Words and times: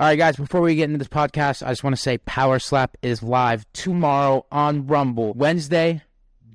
All 0.00 0.06
right, 0.06 0.16
guys, 0.16 0.36
before 0.36 0.62
we 0.62 0.76
get 0.76 0.84
into 0.84 0.96
this 0.96 1.08
podcast, 1.08 1.62
I 1.62 1.72
just 1.72 1.84
want 1.84 1.94
to 1.94 2.00
say 2.00 2.16
Power 2.16 2.58
Slap 2.58 2.96
is 3.02 3.22
live 3.22 3.70
tomorrow 3.74 4.46
on 4.50 4.86
Rumble. 4.86 5.34
Wednesday, 5.34 6.00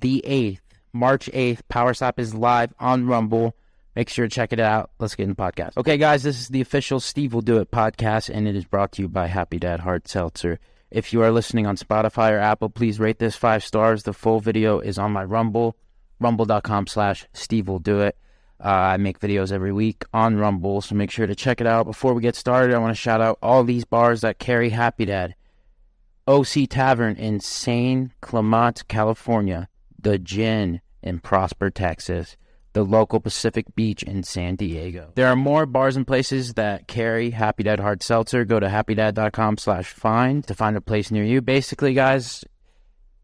the 0.00 0.24
8th, 0.26 0.58
March 0.92 1.30
8th. 1.32 1.60
Power 1.68 1.94
Slap 1.94 2.18
is 2.18 2.34
live 2.34 2.74
on 2.80 3.06
Rumble. 3.06 3.54
Make 3.94 4.08
sure 4.08 4.26
to 4.26 4.34
check 4.34 4.52
it 4.52 4.58
out. 4.58 4.90
Let's 4.98 5.14
get 5.14 5.22
in 5.22 5.28
the 5.28 5.36
podcast. 5.36 5.76
Okay, 5.76 5.96
guys, 5.96 6.24
this 6.24 6.40
is 6.40 6.48
the 6.48 6.60
official 6.60 6.98
Steve 6.98 7.34
Will 7.34 7.40
Do 7.40 7.58
It 7.58 7.70
podcast, 7.70 8.34
and 8.34 8.48
it 8.48 8.56
is 8.56 8.64
brought 8.64 8.90
to 8.94 9.02
you 9.02 9.08
by 9.08 9.28
Happy 9.28 9.60
Dad 9.60 9.78
Hard 9.78 10.08
Seltzer. 10.08 10.58
If 10.90 11.12
you 11.12 11.22
are 11.22 11.30
listening 11.30 11.68
on 11.68 11.76
Spotify 11.76 12.32
or 12.32 12.38
Apple, 12.38 12.68
please 12.68 12.98
rate 12.98 13.20
this 13.20 13.36
five 13.36 13.62
stars. 13.62 14.02
The 14.02 14.12
full 14.12 14.40
video 14.40 14.80
is 14.80 14.98
on 14.98 15.12
my 15.12 15.22
Rumble, 15.22 15.76
rumble.com 16.18 16.88
slash 16.88 17.28
Steve 17.32 17.68
Will 17.68 17.78
Do 17.78 18.00
It. 18.00 18.18
Uh, 18.58 18.68
I 18.68 18.96
make 18.96 19.20
videos 19.20 19.52
every 19.52 19.72
week 19.72 20.04
on 20.14 20.36
Rumble, 20.36 20.80
so 20.80 20.94
make 20.94 21.10
sure 21.10 21.26
to 21.26 21.34
check 21.34 21.60
it 21.60 21.66
out. 21.66 21.84
Before 21.84 22.14
we 22.14 22.22
get 22.22 22.36
started, 22.36 22.74
I 22.74 22.78
want 22.78 22.94
to 22.96 23.00
shout 23.00 23.20
out 23.20 23.38
all 23.42 23.64
these 23.64 23.84
bars 23.84 24.22
that 24.22 24.38
carry 24.38 24.70
Happy 24.70 25.04
Dad. 25.04 25.34
OC 26.26 26.68
Tavern 26.68 27.16
in 27.16 27.38
San 27.40 28.12
Clemente, 28.20 28.82
California. 28.88 29.68
The 30.00 30.18
Gin 30.18 30.80
in 31.02 31.20
Prosper, 31.20 31.70
Texas. 31.70 32.36
The 32.72 32.82
local 32.82 33.20
Pacific 33.20 33.74
Beach 33.74 34.02
in 34.02 34.22
San 34.22 34.56
Diego. 34.56 35.12
There 35.14 35.28
are 35.28 35.36
more 35.36 35.64
bars 35.64 35.96
and 35.96 36.06
places 36.06 36.54
that 36.54 36.86
carry 36.86 37.30
Happy 37.30 37.62
Dad 37.62 37.80
Hard 37.80 38.02
Seltzer. 38.02 38.44
Go 38.44 38.60
to 38.60 38.68
happydad.com 38.68 39.58
slash 39.58 39.86
find 39.90 40.46
to 40.46 40.54
find 40.54 40.76
a 40.76 40.80
place 40.82 41.10
near 41.10 41.24
you. 41.24 41.40
Basically, 41.40 41.94
guys, 41.94 42.44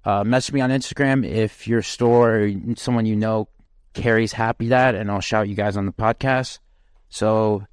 uh, 0.04 0.24
message 0.24 0.54
me 0.54 0.60
on 0.60 0.70
Instagram 0.70 1.26
if 1.26 1.68
your 1.68 1.82
store 1.82 2.44
or 2.44 2.52
someone 2.76 3.04
you 3.04 3.16
know 3.16 3.48
carries 3.92 4.32
Happy 4.32 4.68
Dad, 4.68 4.94
and 4.94 5.10
I'll 5.10 5.20
shout 5.20 5.48
you 5.48 5.54
guys 5.54 5.76
on 5.76 5.86
the 5.86 5.92
podcast. 5.92 6.58
So, 7.08 7.66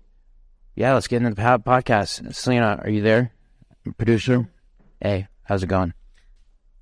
yeah, 0.76 0.94
let's 0.94 1.08
get 1.08 1.22
into 1.22 1.36
the 1.36 1.42
podcast. 1.42 2.34
Selena, 2.34 2.82
are 2.84 2.90
you 2.90 3.02
there? 3.02 3.32
Producer? 3.98 4.50
Hey, 5.02 5.28
how's 5.44 5.64
it 5.64 5.68
going? 5.68 5.94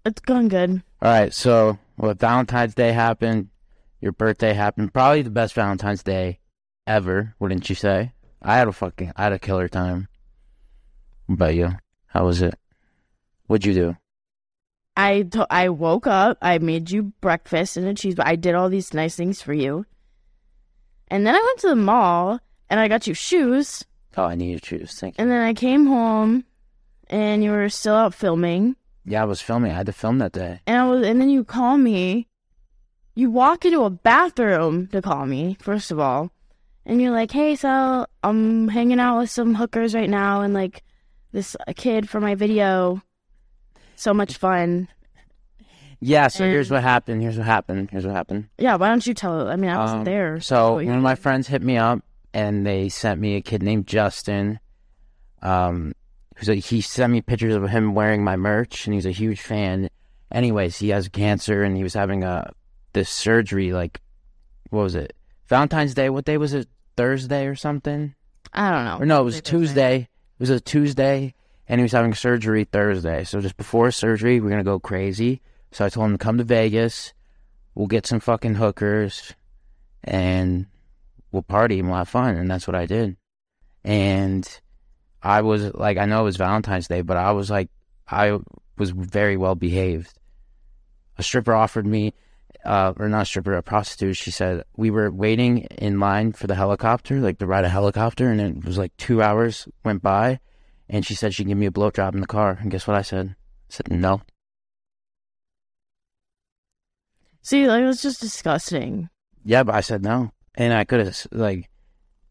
It's 0.06 0.22
going 0.22 0.48
good. 0.48 0.82
All 1.02 1.12
right, 1.12 1.34
so 1.34 1.78
well, 1.98 2.14
Valentine's 2.14 2.76
Day 2.76 2.92
happened. 2.92 3.50
Your 4.02 4.12
birthday 4.12 4.54
happened. 4.54 4.94
Probably 4.94 5.22
the 5.22 5.30
best 5.30 5.54
Valentine's 5.54 6.04
Day 6.04 6.40
ever, 6.86 7.36
wouldn't 7.40 7.70
you 7.70 7.76
say? 7.76 8.14
I 8.42 8.58
had 8.58 8.68
a 8.68 8.72
fucking, 8.72 9.12
I 9.16 9.24
had 9.24 9.34
a 9.34 9.40
killer 9.40 9.68
time. 9.68 10.08
What 11.26 11.36
about 11.36 11.56
you? 11.56 11.72
How 12.08 12.26
was 12.26 12.42
it? 12.42 12.58
What'd 13.48 13.66
you 13.66 13.74
do? 13.74 13.98
I 14.98 15.30
I 15.50 15.70
woke 15.70 16.08
up. 16.08 16.40
I 16.42 16.58
made 16.58 16.90
you 16.92 17.14
breakfast 17.22 17.78
and 17.78 17.88
a 17.88 17.94
cheese. 17.94 18.16
I 18.20 18.36
did 18.36 18.56
all 18.56 18.68
these 18.68 18.94
nice 18.94 19.16
things 19.16 19.42
for 19.42 19.54
you. 19.54 19.86
And 21.08 21.26
then 21.26 21.36
I 21.36 21.40
went 21.40 21.60
to 21.60 21.70
the 21.70 21.76
mall 21.76 22.40
and 22.70 22.80
I 22.80 22.88
got 22.88 23.08
you 23.08 23.14
shoes. 23.14 23.86
Oh, 24.18 24.24
I 24.24 24.36
need 24.36 24.56
to 24.56 24.60
choose. 24.60 25.00
Thank 25.00 25.18
you. 25.18 25.22
And 25.22 25.32
then 25.32 25.42
I 25.42 25.54
came 25.54 25.86
home, 25.86 26.44
and 27.08 27.44
you 27.44 27.52
were 27.52 27.70
still 27.70 27.94
out 27.94 28.16
filming. 28.16 28.76
Yeah, 29.06 29.22
I 29.22 29.26
was 29.26 29.40
filming. 29.42 29.72
I 29.72 29.76
had 29.76 29.86
to 29.86 29.94
film 29.94 30.18
that 30.18 30.32
day. 30.32 30.60
And 30.66 30.78
I 30.78 30.90
was, 30.90 31.06
and 31.08 31.22
then 31.22 31.30
you 31.30 31.44
call 31.44 31.78
me. 31.78 32.28
You 33.14 33.30
walk 33.30 33.64
into 33.64 33.84
a 33.84 33.92
bathroom 33.92 34.88
to 34.88 35.02
call 35.04 35.28
me. 35.28 35.58
First 35.62 35.92
of 35.92 36.00
all, 36.00 36.32
and 36.86 37.00
you're 37.00 37.12
like, 37.12 37.32
"Hey, 37.32 37.56
so 37.56 38.08
I'm 38.24 38.68
hanging 38.68 39.00
out 39.00 39.20
with 39.20 39.30
some 39.30 39.54
hookers 39.54 39.94
right 39.94 40.10
now, 40.10 40.42
and 40.42 40.54
like 40.54 40.84
this 41.32 41.56
kid 41.76 42.10
for 42.10 42.20
my 42.20 42.34
video. 42.34 43.02
So 43.98 44.14
much 44.14 44.38
fun." 44.38 44.88
Yeah, 46.00 46.28
so 46.28 46.46
here's 46.46 46.70
what 46.70 46.84
happened. 46.84 47.22
Here's 47.24 47.38
what 47.38 47.48
happened. 47.48 47.90
Here's 47.92 48.06
what 48.06 48.16
happened. 48.16 48.50
Yeah, 48.60 48.76
why 48.76 48.90
don't 48.90 49.06
you 49.06 49.14
tell? 49.16 49.48
I 49.50 49.56
mean, 49.56 49.72
I 49.72 49.78
wasn't 49.80 50.00
Um, 50.00 50.06
there. 50.06 50.40
So 50.40 50.76
one 50.76 50.90
of 50.90 51.02
my 51.02 51.16
friends 51.16 51.48
hit 51.48 51.64
me 51.64 51.76
up 51.78 52.02
and 52.36 52.66
they 52.68 52.88
sent 52.90 53.20
me 53.20 53.36
a 53.36 53.42
kid 53.42 53.64
named 53.64 53.88
Justin. 53.88 54.60
Um, 55.42 55.94
who's 56.36 56.50
a, 56.50 56.56
he 56.56 56.82
sent 56.82 57.12
me 57.14 57.22
pictures 57.22 57.56
of 57.56 57.68
him 57.70 57.96
wearing 57.96 58.24
my 58.24 58.36
merch 58.36 58.86
and 58.86 58.94
he's 58.94 59.08
a 59.08 59.12
huge 59.12 59.42
fan. 59.42 59.90
Anyways, 60.32 60.78
he 60.78 60.90
has 60.90 61.08
cancer 61.10 61.64
and 61.64 61.76
he 61.76 61.82
was 61.84 61.96
having 61.96 62.24
a 62.24 62.52
this 62.94 63.10
surgery 63.10 63.74
like 63.74 64.00
what 64.70 64.84
was 64.84 64.94
it? 64.96 65.14
Valentine's 65.48 65.94
Day. 65.96 66.10
What 66.12 66.26
day 66.26 66.38
was 66.38 66.54
it? 66.54 66.68
Thursday 66.96 67.48
or 67.48 67.56
something? 67.56 68.14
I 68.54 68.70
don't 68.70 68.86
know. 68.86 68.98
Or 69.00 69.06
no, 69.06 69.22
it 69.22 69.26
was 69.26 69.36
Thursday. 69.40 69.50
Tuesday. 69.58 69.96
It 70.02 70.40
was 70.40 70.50
a 70.52 70.60
Tuesday, 70.60 71.34
and 71.68 71.80
he 71.80 71.84
was 71.84 71.92
having 71.92 72.14
surgery 72.14 72.64
Thursday. 72.64 73.24
So 73.24 73.42
just 73.42 73.58
before 73.58 73.92
surgery, 73.92 74.40
we're 74.40 74.50
gonna 74.50 74.64
go 74.64 74.80
crazy. 74.80 75.42
So 75.72 75.86
I 75.86 75.90
told 75.90 76.08
him 76.08 76.18
to 76.18 76.24
come 76.24 76.38
to 76.38 76.44
Vegas. 76.44 77.14
We'll 77.76 77.88
get 77.88 78.08
some 78.08 78.20
fucking 78.20 78.56
hookers, 78.56 79.34
and 80.04 80.66
we'll 81.32 81.44
party 81.44 81.80
and 81.80 81.90
we'll 81.90 81.98
have 81.98 82.10
fun. 82.10 82.36
And 82.36 82.50
that's 82.50 82.68
what 82.68 82.76
I 82.76 82.86
did. 82.86 83.18
And 83.84 84.48
I 85.22 85.42
was 85.42 85.74
like, 85.74 85.98
I 85.98 86.06
know 86.06 86.22
it 86.22 86.26
was 86.26 86.38
Valentine's 86.38 86.88
Day, 86.88 87.02
but 87.02 87.18
I 87.18 87.32
was 87.32 87.50
like, 87.50 87.70
I 88.08 88.38
was 88.78 88.92
very 88.92 89.38
well 89.38 89.56
behaved. 89.56 90.14
A 91.18 91.24
stripper 91.24 91.54
offered 91.54 91.86
me, 91.86 92.14
uh, 92.64 92.94
or 92.98 93.10
not 93.10 93.24
a 93.24 93.26
stripper, 93.26 93.54
a 93.54 93.64
prostitute. 93.64 94.18
She 94.18 94.32
said 94.32 94.64
we 94.76 94.90
were 94.90 95.12
waiting 95.12 95.60
in 95.78 96.00
line 96.00 96.32
for 96.32 96.48
the 96.48 96.56
helicopter, 96.56 97.20
like 97.20 97.40
to 97.40 97.48
ride 97.48 97.66
a 97.66 97.70
helicopter, 97.70 98.30
and 98.30 98.40
it 98.40 98.66
was 98.66 98.78
like 98.78 98.96
two 98.98 99.22
hours 99.22 99.68
went 99.84 100.02
by, 100.02 100.40
and 100.90 101.06
she 101.06 101.16
said 101.16 101.34
she'd 101.34 101.48
give 101.48 101.58
me 101.58 101.66
a 101.66 101.72
blowjob 101.72 102.14
in 102.14 102.22
the 102.22 102.28
car. 102.28 102.58
And 102.62 102.72
guess 102.72 102.88
what 102.88 102.96
I 102.96 103.02
said? 103.02 103.36
I 103.70 103.74
said 103.74 103.92
no. 103.92 104.22
See, 107.42 107.68
like 107.68 107.84
it's 107.84 108.02
just 108.02 108.20
disgusting. 108.22 109.10
Yeah, 109.44 109.64
but 109.64 109.76
I 109.76 109.82
said 109.82 110.04
no, 110.04 110.32
and 110.56 110.74
I 110.74 110.84
could 110.84 111.06
have 111.06 111.28
like, 111.32 111.70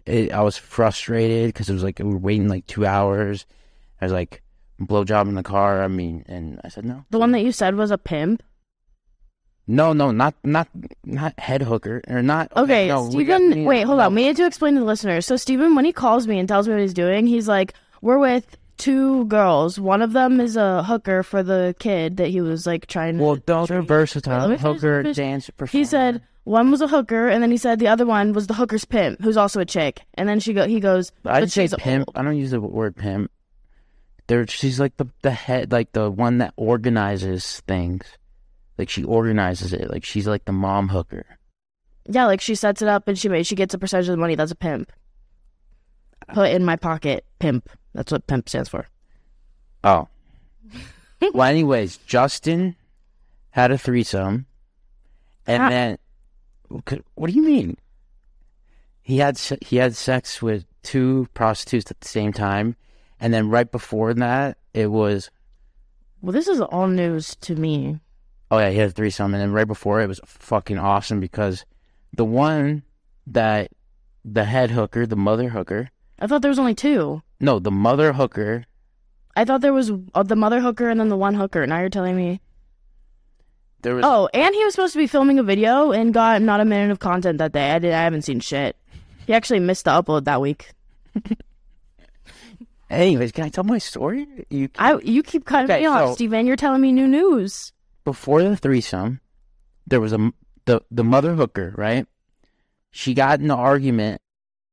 it, 0.05 0.33
I 0.33 0.43
was 0.43 0.57
frustrated 0.59 1.49
because 1.49 1.71
it 1.71 1.73
was 1.73 1.83
like 1.83 1.99
we 1.99 2.05
were 2.05 2.19
waiting 2.19 2.49
like 2.49 2.67
two 2.67 2.85
hours. 2.85 3.47
I 4.01 4.05
was 4.05 4.13
like 4.13 4.43
blowjob 4.81 5.29
in 5.29 5.35
the 5.35 5.43
car. 5.43 5.83
I 5.83 5.89
mean, 5.89 6.25
and 6.27 6.61
I 6.65 6.69
said 6.69 6.85
no. 6.85 7.05
The 7.11 7.19
one 7.19 7.33
that 7.33 7.41
you 7.41 7.53
said 7.53 7.77
was 7.77 7.91
a 7.91 7.99
pimp. 7.99 8.43
No, 9.67 9.93
no, 9.93 10.13
not 10.13 10.35
not 10.45 10.69
not 11.05 11.39
head 11.41 11.63
hooker 11.63 12.03
or 12.09 12.23
not. 12.23 12.53
Okay, 12.57 12.87
no, 12.87 13.11
got- 13.11 13.41
wait, 13.67 13.83
hold 13.83 13.99
no. 13.99 14.05
on. 14.05 14.15
We 14.15 14.25
need 14.25 14.37
to 14.37 14.47
explain 14.47 14.75
to 14.75 14.81
the 14.81 14.87
listeners. 14.87 15.27
So, 15.27 15.37
Steven, 15.37 15.75
when 15.75 15.85
he 15.85 15.93
calls 15.93 16.29
me 16.29 16.39
and 16.39 16.47
tells 16.47 16.69
me 16.69 16.75
what 16.75 16.83
he's 16.83 16.95
doing, 16.95 17.27
he's 17.27 17.49
like, 17.49 17.75
we're 18.03 18.19
with 18.19 18.57
two 18.77 19.25
girls. 19.27 19.81
One 19.81 20.03
of 20.03 20.13
them 20.13 20.41
is 20.41 20.57
a 20.57 20.83
hooker 20.83 21.23
for 21.23 21.43
the 21.43 21.75
kid 21.79 22.19
that 22.19 22.29
he 22.29 22.41
was 22.41 22.67
like 22.67 22.87
trying 22.87 23.19
to. 23.19 23.25
Well, 23.25 23.39
those 23.45 23.71
are 23.71 23.83
versatile. 23.83 24.57
Hooker, 24.57 25.03
finish. 25.03 25.17
dance, 25.17 25.51
he 25.71 25.85
said 25.85 26.23
one 26.45 26.71
was 26.71 26.81
a 26.81 26.87
hooker, 26.89 27.29
and 27.29 27.43
then 27.43 27.51
he 27.51 27.57
said 27.57 27.79
the 27.79 27.89
other 27.89 28.07
one 28.07 28.33
was 28.33 28.47
the 28.47 28.55
hooker's 28.55 28.85
pimp, 28.85 29.21
who's 29.21 29.37
also 29.37 29.61
a 29.61 29.65
chick. 29.65 30.03
And 30.15 30.29
then 30.29 30.41
she 30.41 30.53
go, 30.53 30.67
he 30.67 30.81
goes, 30.81 31.11
I 31.25 31.41
but 31.41 31.51
didn't 31.51 31.71
say 31.71 31.77
pimp. 31.77 32.09
old. 32.09 32.17
I 32.17 32.23
don't 32.23 32.37
use 32.37 32.53
the 32.53 32.61
word 32.61 32.97
pimp. 32.97 33.31
There, 34.29 34.47
she's 34.47 34.81
like 34.81 34.97
the 34.97 35.07
the 35.23 35.31
head, 35.31 35.73
like 35.73 35.93
the 35.93 36.11
one 36.11 36.39
that 36.39 36.55
organizes 36.57 37.61
things. 37.67 38.07
Like 38.79 38.91
she 38.91 39.05
organizes 39.05 39.73
it. 39.73 39.91
Like 39.91 40.05
she's 40.05 40.27
like 40.27 40.45
the 40.45 40.53
mom 40.53 40.89
hooker. 40.89 41.27
Yeah, 42.09 42.27
like 42.27 42.41
she 42.41 42.55
sets 42.55 42.83
it 42.83 42.89
up 42.89 43.09
and 43.09 43.19
she 43.19 43.43
she 43.43 43.55
gets 43.57 43.75
a 43.75 43.79
percentage 43.79 44.09
of 44.09 44.13
the 44.13 44.21
money. 44.21 44.35
That's 44.35 44.53
a 44.53 44.57
pimp. 44.57 44.93
Put 46.33 46.51
in 46.51 46.65
my 46.65 46.77
pocket, 46.77 47.25
pimp. 47.39 47.69
That's 47.97 48.13
what 48.13 48.27
pimp 48.27 48.49
stands 48.49 48.69
for. 48.69 48.87
Oh. 49.83 50.09
well, 51.35 51.49
anyways, 51.49 51.97
Justin 52.07 52.77
had 53.51 53.71
a 53.71 53.79
threesome, 53.79 54.47
and 55.47 55.63
Ah. 55.63 55.69
then 55.71 55.99
what 57.15 57.29
do 57.31 57.33
you 57.33 57.43
mean? 57.43 57.79
He 59.03 59.19
had 59.19 59.39
he 59.63 59.77
had 59.77 59.95
sex 59.97 60.43
with 60.43 60.67
two 60.83 61.29
prostitutes 61.33 61.91
at 61.91 62.01
the 62.01 62.09
same 62.09 62.33
time, 62.33 62.77
and 63.21 63.33
then 63.33 63.49
right 63.49 63.71
before 63.71 64.13
that, 64.15 64.59
it 64.75 64.89
was 64.89 65.31
Well, 66.21 66.33
this 66.33 66.49
is 66.49 66.61
all 66.61 66.89
news 66.89 67.37
to 67.43 67.55
me. 67.55 68.01
oh 68.51 68.59
yeah, 68.59 68.71
he 68.71 68.79
had 68.79 68.91
a 68.91 68.93
threesome, 68.93 69.33
and 69.33 69.41
then 69.41 69.53
right 69.53 69.67
before 69.67 70.01
it 70.03 70.09
was 70.09 70.21
fucking 70.27 70.79
awesome 70.79 71.21
because 71.21 71.65
the 72.13 72.25
one 72.25 72.83
that 73.27 73.71
the 74.25 74.45
head 74.45 74.71
hooker, 74.73 75.07
the 75.07 75.17
mother 75.17 75.51
hooker, 75.51 75.91
I 76.19 76.27
thought 76.27 76.43
there 76.43 76.51
was 76.51 76.59
only 76.59 76.75
two. 76.75 77.23
No, 77.41 77.59
the 77.59 77.71
mother 77.71 78.13
hooker 78.15 78.65
I 79.37 79.45
thought 79.45 79.61
there 79.61 79.73
was 79.75 79.93
uh, 80.15 80.23
the 80.23 80.37
mother 80.37 80.61
hooker 80.61 80.89
and 80.89 80.99
then 80.99 81.11
the 81.11 81.17
one 81.17 81.35
hooker. 81.35 81.67
Now 81.67 81.81
you're 81.81 81.91
telling 81.91 82.17
me. 82.17 82.41
there 83.83 83.95
was 83.95 84.03
Oh, 84.07 84.29
and 84.33 84.55
he 84.55 84.65
was 84.65 84.73
supposed 84.75 84.95
to 84.95 84.99
be 84.99 85.07
filming 85.07 85.39
a 85.39 85.43
video 85.43 85.93
and 85.93 86.15
got 86.15 86.41
not 86.41 86.61
a 86.61 86.65
minute 86.65 86.91
of 86.91 87.01
content 87.01 87.37
that 87.39 87.53
day. 87.53 87.71
I 87.73 87.79
did. 87.79 87.93
I 87.93 88.03
haven't 88.03 88.23
seen 88.23 88.41
shit. 88.41 88.77
He 89.27 89.35
actually 89.35 89.61
missed 89.61 89.85
the 89.85 89.91
upload 89.91 90.25
that 90.25 90.41
week. 90.41 90.71
Anyways, 92.89 93.33
can 93.33 93.45
I 93.45 93.49
tell 93.49 93.65
my 93.65 93.79
story? 93.79 94.27
You 94.49 94.69
I 94.79 94.97
you 95.03 95.23
keep 95.23 95.45
cutting 95.45 95.71
Okay, 95.71 95.81
me 95.81 95.87
off, 95.87 96.11
so- 96.11 96.15
Steven. 96.15 96.47
You're 96.47 96.57
telling 96.57 96.81
me 96.81 96.93
new 96.93 97.07
news. 97.09 97.73
before 98.05 98.43
the 98.43 98.57
threesome, 98.57 99.21
there 99.87 100.01
was 100.01 100.13
a 100.13 100.33
the 100.67 100.81
the 100.91 101.03
mother 101.05 101.35
hooker, 101.35 101.75
right? 101.77 102.07
She 102.93 103.13
got 103.13 103.41
in 103.41 103.47
an 103.47 103.51
argument 103.59 104.21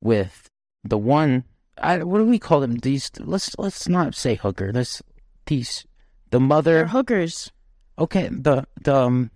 with 0.02 0.48
the 0.84 0.98
one. 0.98 1.44
I 1.78 2.04
what 2.04 2.20
do 2.20 2.26
we 2.26 2.40
call 2.40 2.60
them? 2.60 2.76
These 2.76 3.12
let's 3.20 3.58
let's 3.58 3.88
not 3.88 4.16
say 4.16 4.36
hooker. 4.36 4.72
Let's 4.74 5.02
these 5.46 5.86
the 6.32 6.40
They're 6.40 6.48
mother. 6.48 6.86
hookers. 6.88 7.52
Okay, 7.98 8.28
the 8.32 8.66
the 8.82 8.96
um, 8.96 9.32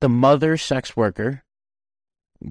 the 0.00 0.08
mother 0.08 0.56
sex 0.56 0.96
worker 0.96 1.42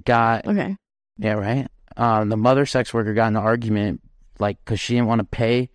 got 0.06 0.46
Okay. 0.48 0.76
yeah 1.18 1.34
right. 1.34 1.68
Um, 1.98 2.30
the 2.30 2.38
mother 2.38 2.66
sex 2.66 2.94
worker 2.94 3.14
got 3.14 3.28
in 3.28 3.36
an 3.36 3.44
argument 3.44 4.02
like 4.40 4.58
because 4.64 4.80
she 4.80 4.94
didn't 4.94 5.08
want 5.08 5.20
to 5.20 5.26
pay 5.26 5.70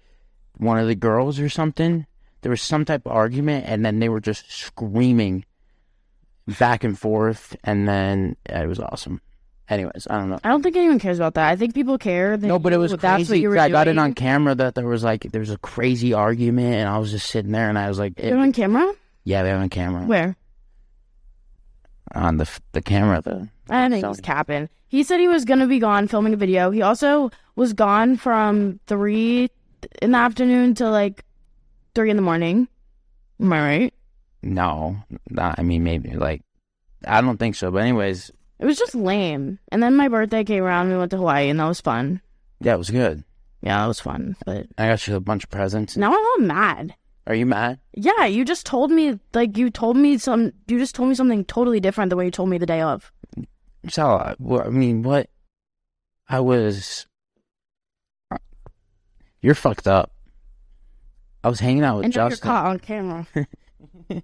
one 0.56 0.78
of 0.78 0.86
the 0.86 0.94
girls 0.94 1.40
or 1.40 1.48
something. 1.48 2.06
There 2.42 2.50
was 2.50 2.62
some 2.62 2.84
type 2.84 3.06
of 3.06 3.12
argument, 3.12 3.64
and 3.66 3.84
then 3.84 3.98
they 3.98 4.08
were 4.08 4.20
just 4.20 4.50
screaming 4.50 5.44
back 6.58 6.84
and 6.84 6.98
forth, 6.98 7.56
and 7.64 7.88
then 7.88 8.36
yeah, 8.48 8.62
it 8.62 8.66
was 8.66 8.80
awesome. 8.80 9.20
Anyways, 9.68 10.06
I 10.10 10.18
don't 10.18 10.28
know. 10.28 10.38
I 10.44 10.48
don't 10.50 10.62
think 10.62 10.76
anyone 10.76 10.98
cares 10.98 11.18
about 11.18 11.34
that. 11.34 11.48
I 11.48 11.56
think 11.56 11.72
people 11.74 11.96
care. 11.96 12.36
That 12.36 12.46
No, 12.46 12.58
but 12.58 12.72
it 12.74 12.76
was 12.76 12.90
that's 12.92 13.02
what 13.02 13.14
crazy. 13.28 13.40
you 13.40 13.48
were 13.48 13.58
I 13.58 13.70
got 13.70 13.88
it 13.88 13.96
on 13.98 14.12
camera 14.12 14.54
that 14.54 14.74
there 14.74 14.86
was 14.86 15.02
like 15.02 15.22
there 15.32 15.40
was 15.40 15.50
a 15.50 15.56
crazy 15.58 16.12
argument, 16.12 16.74
and 16.74 16.88
I 16.88 16.98
was 16.98 17.10
just 17.10 17.28
sitting 17.30 17.52
there, 17.52 17.68
and 17.70 17.78
I 17.78 17.88
was 17.88 17.98
like, 17.98 18.20
You're 18.22 18.36
on 18.38 18.52
camera? 18.52 18.92
"Yeah, 19.24 19.42
they 19.42 19.48
have 19.48 19.60
on 19.62 19.70
camera 19.70 20.04
Where? 20.04 20.36
on 22.14 22.36
the 22.36 22.48
the 22.72 22.82
camera." 22.82 23.20
The 23.22 23.48
I 23.70 23.88
think 23.88 24.02
So- 24.02 24.08
he's 24.08 24.20
capping. 24.20 24.68
He 24.88 25.02
said 25.02 25.18
he 25.18 25.28
was 25.28 25.44
gonna 25.44 25.66
be 25.66 25.78
gone 25.78 26.06
filming 26.08 26.34
a 26.34 26.36
video. 26.36 26.70
He 26.70 26.82
also 26.82 27.30
was 27.56 27.72
gone 27.72 28.16
from 28.16 28.78
three 28.86 29.50
in 30.02 30.12
the 30.12 30.18
afternoon 30.18 30.74
to 30.76 30.88
like 30.90 31.24
three 31.94 32.10
in 32.10 32.16
the 32.16 32.22
morning. 32.22 32.68
Am 33.40 33.52
I 33.52 33.60
right? 33.60 33.94
no, 34.42 34.98
not, 35.30 35.58
I 35.58 35.62
mean 35.62 35.82
maybe 35.84 36.10
like 36.14 36.42
I 37.08 37.22
don't 37.22 37.38
think 37.38 37.54
so, 37.54 37.70
but 37.70 37.78
anyways, 37.78 38.30
It 38.64 38.66
was 38.66 38.78
just 38.78 38.94
lame. 38.94 39.58
And 39.70 39.82
then 39.82 39.94
my 39.94 40.08
birthday 40.08 40.42
came 40.42 40.62
around. 40.64 40.88
We 40.88 40.96
went 40.96 41.10
to 41.10 41.18
Hawaii, 41.18 41.50
and 41.50 41.60
that 41.60 41.66
was 41.68 41.82
fun. 41.82 42.22
yeah, 42.62 42.72
it 42.72 42.78
was 42.78 42.88
good. 42.88 43.22
Yeah, 43.60 43.76
that 43.82 43.86
was 43.88 44.00
fun. 44.00 44.36
But 44.46 44.68
I 44.78 44.88
got 44.88 45.06
you 45.06 45.16
a 45.16 45.20
bunch 45.20 45.44
of 45.44 45.50
presents. 45.50 45.98
now 45.98 46.08
I'm 46.08 46.14
all 46.24 46.38
mad. 46.38 46.94
Are 47.26 47.34
you 47.34 47.44
mad? 47.44 47.78
Yeah, 47.92 48.24
you 48.24 48.42
just 48.42 48.64
told 48.64 48.90
me 48.90 49.20
like 49.34 49.58
you 49.58 49.68
told 49.68 49.98
me 49.98 50.16
some. 50.16 50.52
You 50.66 50.78
just 50.78 50.94
told 50.94 51.10
me 51.10 51.14
something 51.14 51.44
totally 51.44 51.78
different 51.78 52.08
than 52.08 52.16
way 52.18 52.24
you 52.24 52.30
told 52.30 52.48
me 52.48 52.56
the 52.56 52.64
day 52.64 52.80
of. 52.80 53.12
So 53.90 54.12
uh, 54.12 54.34
I 54.64 54.70
mean, 54.70 55.02
what? 55.02 55.28
I 56.26 56.40
was. 56.40 57.06
uh, 58.30 58.38
You're 59.42 59.54
fucked 59.54 59.86
up. 59.86 60.10
I 61.42 61.48
was 61.50 61.60
hanging 61.60 61.84
out 61.84 61.96
with 61.98 62.04
and 62.06 62.16
now 62.16 62.28
you're 62.28 62.38
caught 62.38 62.64
on 62.64 62.78
camera. 62.78 63.26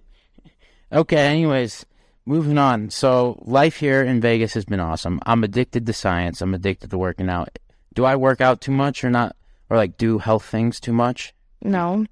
Okay, 0.93 1.25
anyways, 1.27 1.85
moving 2.25 2.57
on. 2.57 2.89
So, 2.89 3.41
life 3.45 3.77
here 3.77 4.01
in 4.03 4.21
Vegas 4.21 4.53
has 4.53 4.65
been 4.65 4.79
awesome. 4.79 5.19
I'm 5.25 5.43
addicted 5.43 5.85
to 5.85 5.93
science. 5.93 6.41
I'm 6.41 6.53
addicted 6.53 6.89
to 6.91 6.97
working 6.97 7.29
out. 7.29 7.57
Do 7.93 8.05
I 8.05 8.15
work 8.15 8.41
out 8.41 8.61
too 8.61 8.71
much 8.71 9.03
or 9.03 9.09
not? 9.09 9.35
Or 9.69 9.77
like 9.77 9.97
do 9.97 10.17
health 10.17 10.45
things 10.45 10.79
too 10.79 10.93
much? 10.93 11.33
no, 11.63 12.05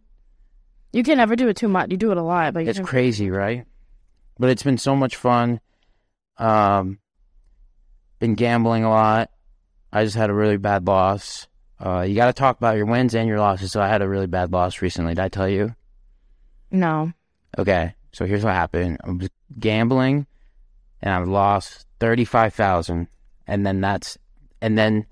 you 0.94 1.04
can 1.04 1.18
never 1.18 1.36
do 1.36 1.48
it 1.50 1.56
too 1.58 1.68
much. 1.68 1.92
You 1.92 1.98
do 1.98 2.12
it 2.12 2.18
a 2.18 2.22
lot, 2.24 2.54
but 2.54 2.68
It's 2.68 2.80
can- 2.80 2.86
crazy, 2.86 3.30
right? 3.30 3.66
But 4.40 4.50
it's 4.50 4.64
been 4.64 4.78
so 4.78 4.96
much 4.96 5.16
fun. 5.18 5.60
Um, 6.38 7.00
been 8.20 8.34
gambling 8.36 8.84
a 8.86 8.90
lot. 8.90 9.30
I 9.92 10.04
just 10.04 10.16
had 10.16 10.30
a 10.30 10.34
really 10.34 10.58
bad 10.58 10.88
loss. 10.88 11.48
Uh, 11.80 12.02
you 12.02 12.16
got 12.16 12.28
to 12.28 12.34
talk 12.34 12.58
about 12.58 12.78
your 12.78 12.86
wins 12.86 13.14
and 13.16 13.28
your 13.28 13.40
losses. 13.40 13.72
So 13.72 13.82
I 13.82 13.88
had 13.88 14.02
a 14.02 14.08
really 14.08 14.28
bad 14.28 14.52
loss 14.52 14.82
recently. 14.82 15.14
Did 15.16 15.22
I 15.24 15.30
tell 15.30 15.48
you? 15.50 15.76
no. 16.72 17.12
Okay, 17.58 17.96
so 18.12 18.26
here's 18.26 18.44
what 18.44 18.54
happened. 18.54 18.98
I 19.04 19.12
was 19.12 19.30
gambling, 19.60 20.28
and 21.02 21.14
I 21.14 21.20
lost 21.20 21.86
thirty 22.00 22.26
five 22.26 22.54
thousand, 22.54 23.08
and 23.48 23.66
then 23.66 23.82
that's, 23.82 24.18
and 24.62 24.78
then 24.78 25.06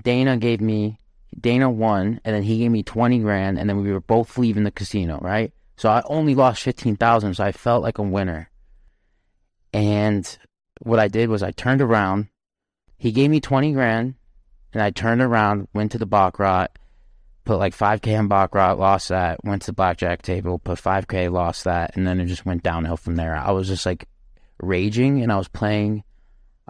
Dana 0.00 0.36
gave 0.36 0.60
me, 0.60 0.98
Dana 1.38 1.70
won, 1.70 2.20
and 2.24 2.34
then 2.34 2.42
he 2.42 2.58
gave 2.58 2.70
me 2.70 2.82
twenty 2.82 3.18
grand, 3.18 3.58
and 3.58 3.68
then 3.68 3.82
we 3.82 3.92
were 3.92 4.00
both 4.00 4.38
leaving 4.38 4.64
the 4.64 4.70
casino, 4.70 5.18
right? 5.20 5.52
So 5.76 5.88
I 5.88 6.02
only 6.06 6.34
lost 6.34 6.62
fifteen 6.62 6.96
thousand, 6.96 7.34
so 7.34 7.44
I 7.44 7.52
felt 7.52 7.82
like 7.82 7.98
a 7.98 8.02
winner. 8.02 8.50
And 9.72 10.38
what 10.80 10.98
I 10.98 11.08
did 11.08 11.28
was 11.28 11.42
I 11.42 11.52
turned 11.52 11.80
around. 11.80 12.28
He 12.98 13.12
gave 13.12 13.30
me 13.30 13.40
twenty 13.40 13.72
grand, 13.72 14.14
and 14.72 14.82
I 14.82 14.90
turned 14.90 15.22
around, 15.22 15.68
went 15.72 15.92
to 15.92 15.98
the 15.98 16.06
baccarat, 16.06 16.68
put 17.50 17.58
like 17.58 17.76
5k 17.76 18.16
on 18.16 18.28
baccarat, 18.28 18.74
lost 18.74 19.08
that, 19.08 19.44
went 19.44 19.62
to 19.62 19.66
the 19.66 19.72
blackjack 19.72 20.22
table, 20.22 20.60
put 20.60 20.78
5k, 20.78 21.32
lost 21.32 21.64
that, 21.64 21.96
and 21.96 22.06
then 22.06 22.20
it 22.20 22.26
just 22.26 22.46
went 22.46 22.62
downhill 22.62 22.96
from 22.96 23.16
there. 23.16 23.34
I 23.34 23.50
was 23.50 23.66
just 23.66 23.84
like 23.84 24.06
raging, 24.62 25.20
and 25.20 25.32
I 25.32 25.36
was 25.36 25.48
playing, 25.48 26.04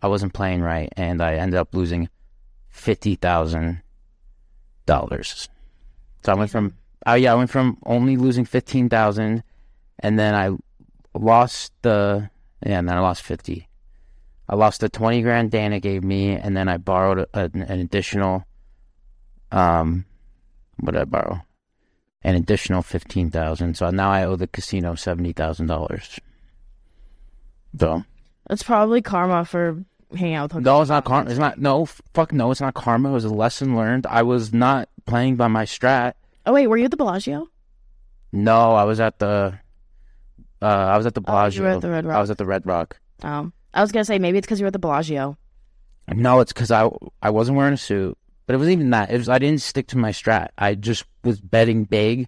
I 0.02 0.06
wasn't 0.06 0.32
playing 0.32 0.62
right, 0.62 0.90
and 0.96 1.20
I 1.20 1.34
ended 1.34 1.58
up 1.58 1.74
losing 1.74 2.08
fifty 2.70 3.14
thousand 3.14 3.82
dollars. 4.86 5.50
So 6.24 6.32
I 6.32 6.34
went 6.34 6.50
from, 6.50 6.72
oh 7.04 7.12
yeah, 7.12 7.32
I 7.32 7.36
went 7.36 7.50
from 7.50 7.76
only 7.84 8.16
losing 8.16 8.46
fifteen 8.46 8.88
thousand, 8.88 9.42
and 9.98 10.18
then 10.18 10.34
I 10.34 10.56
lost 11.12 11.74
the, 11.82 12.30
yeah, 12.64 12.78
and 12.78 12.88
then 12.88 12.96
I 12.96 13.00
lost 13.00 13.20
fifty. 13.20 13.68
I 14.48 14.56
lost 14.56 14.80
the 14.80 14.88
twenty 14.88 15.20
grand 15.20 15.50
Dana 15.50 15.78
gave 15.78 16.02
me, 16.02 16.30
and 16.30 16.56
then 16.56 16.70
I 16.70 16.78
borrowed 16.78 17.26
a, 17.34 17.50
an 17.52 17.80
additional, 17.80 18.46
um, 19.52 20.06
what 20.80 20.92
did 20.92 21.00
I 21.02 21.04
borrow? 21.04 21.42
An 22.22 22.34
additional 22.34 22.82
fifteen 22.82 23.30
thousand. 23.30 23.76
So 23.76 23.90
now 23.90 24.10
I 24.10 24.24
owe 24.24 24.36
the 24.36 24.46
casino 24.46 24.94
seventy 24.94 25.32
thousand 25.32 25.66
dollars. 25.68 26.18
So 27.78 28.04
It's 28.50 28.62
probably 28.62 29.00
karma 29.02 29.44
for 29.44 29.82
hanging 30.14 30.34
out 30.34 30.52
with 30.52 30.64
no, 30.64 30.80
it's 30.80 30.90
not 30.90 31.04
karma. 31.04 31.30
It's 31.30 31.38
not. 31.38 31.58
No, 31.58 31.86
fuck 31.86 32.32
no, 32.32 32.50
it's 32.50 32.60
not 32.60 32.74
karma. 32.74 33.10
It 33.10 33.12
was 33.12 33.24
a 33.24 33.30
lesson 33.32 33.76
learned. 33.76 34.06
I 34.06 34.22
was 34.22 34.52
not 34.52 34.88
playing 35.06 35.36
by 35.36 35.48
my 35.48 35.64
strat. 35.64 36.14
Oh 36.46 36.52
wait, 36.52 36.66
were 36.66 36.76
you 36.76 36.84
at 36.86 36.90
the 36.90 36.96
Bellagio? 36.96 37.48
No, 38.32 38.72
I 38.74 38.84
was 38.84 39.00
at 39.00 39.18
the. 39.18 39.58
Uh, 40.62 40.66
I 40.66 40.96
was 40.96 41.06
at 41.06 41.14
the 41.14 41.20
Oh, 41.26 41.46
you 41.46 41.60
Bellagio. 41.60 41.62
were 41.62 41.68
at 41.70 41.80
the 41.80 41.90
Red 41.90 42.04
Rock. 42.06 42.16
I 42.16 42.20
was 42.20 42.30
at 42.30 42.38
the 42.38 42.46
Red 42.46 42.66
Rock. 42.66 42.98
Oh, 43.22 43.50
I 43.72 43.80
was 43.80 43.92
gonna 43.92 44.04
say 44.04 44.18
maybe 44.18 44.38
it's 44.38 44.46
because 44.46 44.60
you 44.60 44.64
were 44.64 44.68
at 44.68 44.72
the 44.74 44.78
Bellagio. 44.78 45.36
No, 46.12 46.40
it's 46.40 46.52
because 46.52 46.70
I 46.70 46.90
I 47.22 47.30
wasn't 47.30 47.56
wearing 47.56 47.74
a 47.74 47.78
suit, 47.78 48.18
but 48.50 48.56
it 48.56 48.58
wasn't 48.58 48.72
even 48.72 48.90
that. 48.90 49.12
It 49.12 49.16
was 49.16 49.28
I 49.28 49.38
didn't 49.38 49.62
stick 49.62 49.86
to 49.86 49.96
my 49.96 50.10
strat. 50.10 50.48
I 50.58 50.74
just 50.74 51.04
was 51.22 51.40
betting 51.40 51.84
big, 51.84 52.26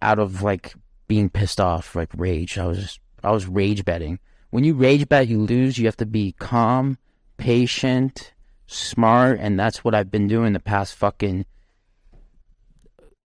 out 0.00 0.18
of 0.18 0.40
like 0.40 0.72
being 1.06 1.28
pissed 1.28 1.60
off, 1.60 1.94
like 1.94 2.08
rage. 2.16 2.56
I 2.56 2.66
was 2.66 2.78
just 2.78 3.00
I 3.22 3.30
was 3.30 3.46
rage 3.46 3.84
betting. 3.84 4.20
When 4.48 4.64
you 4.64 4.72
rage 4.72 5.06
bet, 5.06 5.28
you 5.28 5.42
lose. 5.42 5.76
You 5.76 5.84
have 5.84 5.98
to 5.98 6.06
be 6.06 6.32
calm, 6.38 6.96
patient, 7.36 8.32
smart, 8.68 9.38
and 9.38 9.60
that's 9.60 9.84
what 9.84 9.94
I've 9.94 10.10
been 10.10 10.28
doing 10.28 10.54
the 10.54 10.60
past 10.60 10.94
fucking 10.94 11.44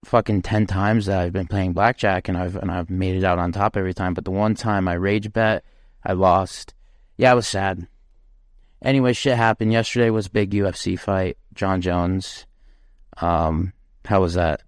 fucking 0.04 0.42
ten 0.42 0.68
times 0.68 1.06
that 1.06 1.22
I've 1.22 1.32
been 1.32 1.48
playing 1.48 1.72
blackjack, 1.72 2.28
and 2.28 2.38
I've 2.38 2.58
and 2.58 2.70
I've 2.70 2.90
made 2.90 3.16
it 3.16 3.24
out 3.24 3.40
on 3.40 3.54
top 3.54 3.78
every 3.78 3.94
time. 3.94 4.14
But 4.14 4.26
the 4.26 4.32
one 4.32 4.56
time 4.56 4.90
I 4.90 4.96
rage 4.96 5.32
bet, 5.32 5.64
I 6.04 6.12
lost. 6.12 6.74
Yeah, 7.16 7.32
I 7.32 7.36
was 7.36 7.48
sad. 7.48 7.88
Anyway, 8.82 9.14
shit 9.14 9.38
happened. 9.38 9.72
Yesterday 9.72 10.10
was 10.10 10.28
big 10.28 10.52
UFC 10.52 11.00
fight. 11.00 11.38
Jon 11.56 11.82
Jones. 11.82 12.46
Um, 13.18 13.74
how 14.06 14.22
was 14.22 14.34
that? 14.36 14.62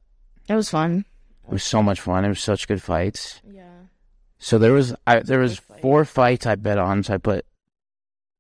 It 0.47 0.55
was 0.55 0.69
fun. 0.69 1.05
It 1.47 1.51
was 1.51 1.63
so 1.63 1.83
much 1.83 2.01
fun. 2.01 2.25
It 2.25 2.29
was 2.29 2.39
such 2.41 2.67
good 2.67 2.81
fights. 2.81 3.41
Yeah. 3.45 3.63
So 4.39 4.57
there 4.57 4.73
was 4.73 4.95
I 5.05 5.19
there 5.19 5.39
was 5.39 5.59
fight. 5.59 5.81
four 5.81 6.05
fights 6.05 6.45
I 6.45 6.55
bet 6.55 6.77
on. 6.77 7.03
So 7.03 7.13
I 7.13 7.17
put 7.17 7.45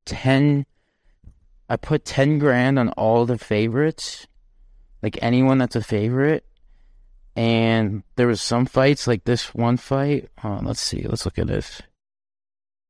ten. 0.05 0.65
I 1.69 1.75
put 1.75 2.05
ten 2.05 2.39
grand 2.39 2.79
on 2.79 2.89
all 2.89 3.25
the 3.25 3.37
favorites, 3.37 4.25
like 5.01 5.17
anyone 5.21 5.57
that's 5.57 5.75
a 5.75 5.83
favorite. 5.83 6.45
And 7.35 8.03
there 8.15 8.27
was 8.27 8.41
some 8.41 8.65
fights 8.65 9.05
like 9.05 9.23
this 9.25 9.53
one 9.53 9.77
fight. 9.77 10.29
On, 10.43 10.65
let's 10.65 10.81
see. 10.81 11.03
Let's 11.03 11.25
look 11.25 11.37
at 11.37 11.47
this. 11.47 11.81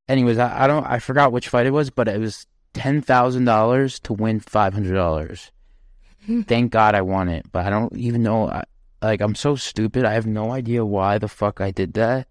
Anyways, 0.07 0.37
I, 0.37 0.63
I 0.63 0.67
don't 0.67 0.85
I 0.85 0.99
forgot 0.99 1.31
which 1.31 1.49
fight 1.49 1.65
it 1.65 1.71
was, 1.71 1.89
but 1.89 2.07
it 2.07 2.19
was 2.19 2.45
ten 2.74 3.01
thousand 3.01 3.45
dollars 3.45 4.00
to 4.01 4.13
win 4.13 4.39
five 4.39 4.74
hundred 4.74 4.93
dollars. 4.93 5.51
Thank 6.47 6.71
God 6.71 6.95
I 6.95 7.01
won 7.01 7.29
it, 7.29 7.45
but 7.51 7.65
I 7.65 7.69
don't 7.69 7.95
even 7.95 8.24
know. 8.24 8.50
I, 8.50 8.63
like 9.01 9.21
I'm 9.21 9.36
so 9.36 9.55
stupid. 9.55 10.05
I 10.05 10.13
have 10.13 10.25
no 10.25 10.51
idea 10.51 10.86
why 10.86 11.17
the 11.17 11.27
fuck 11.27 11.62
I 11.62 11.71
did 11.71 11.93
that. 11.93 12.27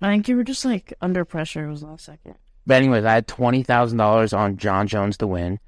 I 0.00 0.12
think 0.12 0.28
you 0.28 0.36
were 0.36 0.44
just 0.44 0.64
like 0.64 0.92
under 1.00 1.24
pressure. 1.24 1.64
It 1.64 1.70
was 1.70 1.82
last 1.82 2.04
second. 2.04 2.34
But 2.66 2.76
anyways, 2.76 3.04
I 3.04 3.14
had 3.14 3.26
twenty 3.26 3.62
thousand 3.62 3.98
dollars 3.98 4.32
on 4.32 4.56
Jon 4.56 4.86
Jones 4.86 5.16
to 5.18 5.26
win, 5.26 5.58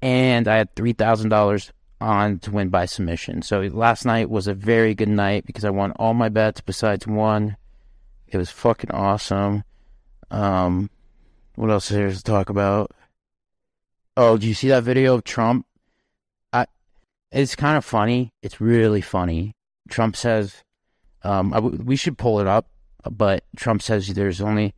and 0.00 0.48
I 0.48 0.56
had 0.56 0.74
three 0.74 0.92
thousand 0.92 1.30
dollars 1.30 1.72
on 2.00 2.38
to 2.40 2.50
win 2.50 2.68
by 2.68 2.86
submission. 2.86 3.42
So 3.42 3.60
last 3.60 4.04
night 4.04 4.28
was 4.28 4.48
a 4.48 4.54
very 4.54 4.94
good 4.94 5.08
night 5.08 5.46
because 5.46 5.64
I 5.64 5.70
won 5.70 5.92
all 5.92 6.14
my 6.14 6.28
bets 6.28 6.60
besides 6.60 7.06
one. 7.06 7.56
It 8.26 8.36
was 8.36 8.50
fucking 8.50 8.90
awesome. 8.90 9.64
Um, 10.30 10.90
what 11.54 11.70
else 11.70 11.90
is 11.90 11.96
there 11.96 12.10
to 12.10 12.22
talk 12.22 12.48
about? 12.48 12.90
Oh, 14.16 14.36
do 14.36 14.46
you 14.46 14.54
see 14.54 14.68
that 14.68 14.82
video 14.82 15.14
of 15.14 15.24
Trump? 15.24 15.66
I, 16.52 16.66
it's 17.30 17.56
kind 17.56 17.76
of 17.76 17.84
funny. 17.84 18.32
It's 18.42 18.60
really 18.60 19.00
funny. 19.00 19.54
Trump 19.88 20.16
says, 20.16 20.62
um, 21.22 21.52
I 21.52 21.56
w- 21.56 21.82
we 21.82 21.96
should 21.96 22.18
pull 22.18 22.40
it 22.40 22.46
up, 22.46 22.68
but 23.10 23.44
Trump 23.56 23.82
says 23.82 24.08
there's 24.08 24.40
only 24.40 24.74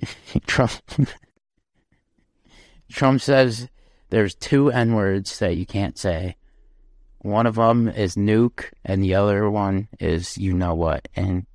Trump 0.46 0.72
Trump 2.90 3.20
says 3.20 3.68
there's 4.10 4.34
two 4.34 4.70
N 4.70 4.94
words 4.94 5.38
that 5.38 5.56
you 5.56 5.66
can't 5.66 5.98
say. 5.98 6.36
One 7.18 7.46
of 7.46 7.56
them 7.56 7.88
is 7.88 8.16
nuke, 8.16 8.64
and 8.84 9.02
the 9.02 9.14
other 9.14 9.50
one 9.50 9.88
is 10.00 10.38
you 10.38 10.54
know 10.54 10.74
what. 10.74 11.06
And 11.14 11.46